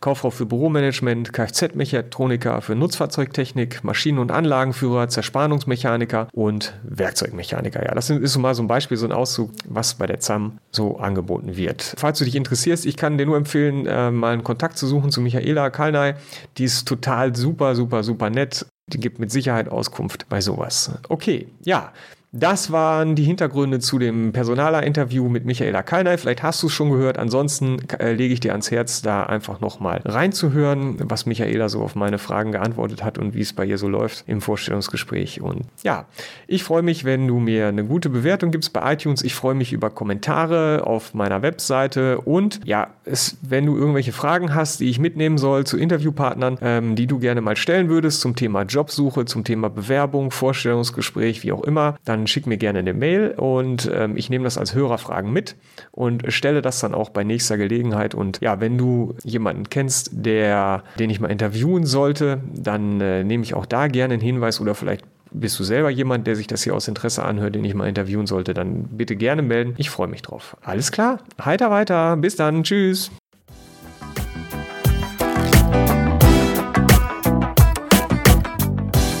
Kauffrau 0.00 0.30
für 0.30 0.46
Büromanagement, 0.46 1.32
Kfz-Mechatroniker 1.32 2.60
für 2.60 2.74
Nutzfahrzeugtechnik, 2.74 3.82
Maschinen- 3.82 4.18
und 4.18 4.30
Anlagenführer, 4.30 5.08
Zerspannungsmechaniker 5.08 6.28
und 6.32 6.74
Werkzeugmechaniker. 6.82 7.84
Ja, 7.84 7.94
das 7.94 8.10
ist 8.10 8.32
so 8.32 8.40
mal 8.40 8.54
so 8.54 8.62
ein 8.62 8.68
Beispiel, 8.68 8.96
so 8.96 9.06
ein 9.06 9.12
Auszug, 9.12 9.50
was 9.68 9.94
bei 9.94 10.06
der 10.06 10.20
ZAM 10.20 10.58
so 10.70 10.98
angeboten 10.98 11.56
wird. 11.56 11.94
Falls 11.96 12.18
du 12.18 12.24
dich 12.24 12.36
interessierst, 12.36 12.86
ich 12.86 12.96
kann 12.96 13.18
dir 13.18 13.26
nur 13.26 13.36
empfehlen, 13.36 13.86
äh, 13.86 14.10
mal 14.10 14.32
einen 14.32 14.44
Kontakt 14.44 14.76
zu 14.78 14.86
suchen 14.86 15.10
zu 15.10 15.20
Michaela 15.20 15.70
Kalnay. 15.70 16.14
Die 16.58 16.64
ist 16.64 16.86
total 16.86 17.34
super, 17.34 17.74
super, 17.74 18.02
super 18.02 18.30
nett. 18.30 18.66
Die 18.92 19.00
gibt 19.00 19.18
mit 19.18 19.32
Sicherheit 19.32 19.68
Auskunft 19.68 20.28
bei 20.28 20.40
sowas. 20.40 20.92
Okay, 21.08 21.48
ja, 21.64 21.92
das 22.38 22.70
waren 22.70 23.14
die 23.14 23.24
Hintergründe 23.24 23.80
zu 23.80 23.98
dem 23.98 24.32
Personaler-Interview 24.32 25.28
mit 25.28 25.44
Michaela 25.44 25.82
Kalnay. 25.82 26.18
Vielleicht 26.18 26.42
hast 26.42 26.62
du 26.62 26.66
es 26.66 26.72
schon 26.72 26.90
gehört. 26.90 27.18
Ansonsten 27.18 27.78
äh, 27.98 28.12
lege 28.12 28.34
ich 28.34 28.40
dir 28.40 28.52
ans 28.52 28.70
Herz, 28.70 29.02
da 29.02 29.24
einfach 29.24 29.60
nochmal 29.60 30.02
reinzuhören, 30.04 30.96
was 31.08 31.26
Michaela 31.26 31.68
so 31.68 31.82
auf 31.82 31.94
meine 31.94 32.18
Fragen 32.18 32.52
geantwortet 32.52 33.02
hat 33.02 33.18
und 33.18 33.34
wie 33.34 33.40
es 33.40 33.52
bei 33.52 33.64
ihr 33.64 33.78
so 33.78 33.88
läuft 33.88 34.24
im 34.26 34.40
Vorstellungsgespräch. 34.40 35.40
Und 35.40 35.62
ja, 35.82 36.06
ich 36.46 36.62
freue 36.62 36.82
mich, 36.82 37.04
wenn 37.04 37.26
du 37.26 37.38
mir 37.38 37.68
eine 37.68 37.84
gute 37.84 38.10
Bewertung 38.10 38.50
gibst 38.50 38.72
bei 38.72 38.92
iTunes. 38.92 39.22
Ich 39.22 39.34
freue 39.34 39.54
mich 39.54 39.72
über 39.72 39.90
Kommentare 39.90 40.82
auf 40.86 41.14
meiner 41.14 41.42
Webseite. 41.42 42.20
Und 42.20 42.60
ja, 42.64 42.88
es, 43.04 43.38
wenn 43.42 43.66
du 43.66 43.76
irgendwelche 43.76 44.12
Fragen 44.12 44.54
hast, 44.54 44.80
die 44.80 44.90
ich 44.90 44.98
mitnehmen 44.98 45.38
soll 45.38 45.64
zu 45.64 45.78
Interviewpartnern, 45.78 46.58
ähm, 46.60 46.96
die 46.96 47.06
du 47.06 47.18
gerne 47.18 47.40
mal 47.40 47.56
stellen 47.56 47.88
würdest 47.88 48.20
zum 48.20 48.36
Thema 48.36 48.62
Jobsuche, 48.62 49.24
zum 49.24 49.44
Thema 49.44 49.70
Bewerbung, 49.70 50.30
Vorstellungsgespräch, 50.30 51.42
wie 51.42 51.52
auch 51.52 51.64
immer, 51.64 51.96
schick 52.26 52.46
mir 52.46 52.56
gerne 52.56 52.80
eine 52.80 52.94
Mail 52.94 53.30
und 53.36 53.90
ähm, 53.92 54.16
ich 54.16 54.30
nehme 54.30 54.44
das 54.44 54.58
als 54.58 54.74
Hörerfragen 54.74 55.32
mit 55.32 55.56
und 55.92 56.32
stelle 56.32 56.62
das 56.62 56.80
dann 56.80 56.94
auch 56.94 57.10
bei 57.10 57.24
nächster 57.24 57.56
Gelegenheit. 57.56 58.14
Und 58.14 58.40
ja, 58.40 58.60
wenn 58.60 58.78
du 58.78 59.14
jemanden 59.24 59.68
kennst, 59.70 60.10
der, 60.12 60.82
den 60.98 61.10
ich 61.10 61.20
mal 61.20 61.30
interviewen 61.30 61.86
sollte, 61.86 62.40
dann 62.54 63.00
äh, 63.00 63.24
nehme 63.24 63.42
ich 63.42 63.54
auch 63.54 63.66
da 63.66 63.88
gerne 63.88 64.14
einen 64.14 64.22
Hinweis 64.22 64.60
oder 64.60 64.74
vielleicht 64.74 65.04
bist 65.32 65.58
du 65.58 65.64
selber 65.64 65.90
jemand, 65.90 66.26
der 66.26 66.36
sich 66.36 66.46
das 66.46 66.62
hier 66.62 66.74
aus 66.74 66.88
Interesse 66.88 67.24
anhört, 67.24 67.54
den 67.54 67.64
ich 67.64 67.74
mal 67.74 67.88
interviewen 67.88 68.26
sollte, 68.26 68.54
dann 68.54 68.84
bitte 68.84 69.16
gerne 69.16 69.42
melden. 69.42 69.74
Ich 69.76 69.90
freue 69.90 70.08
mich 70.08 70.22
drauf. 70.22 70.56
Alles 70.62 70.92
klar, 70.92 71.18
heiter 71.44 71.70
weiter. 71.70 72.16
Bis 72.16 72.36
dann. 72.36 72.62
Tschüss. 72.62 73.10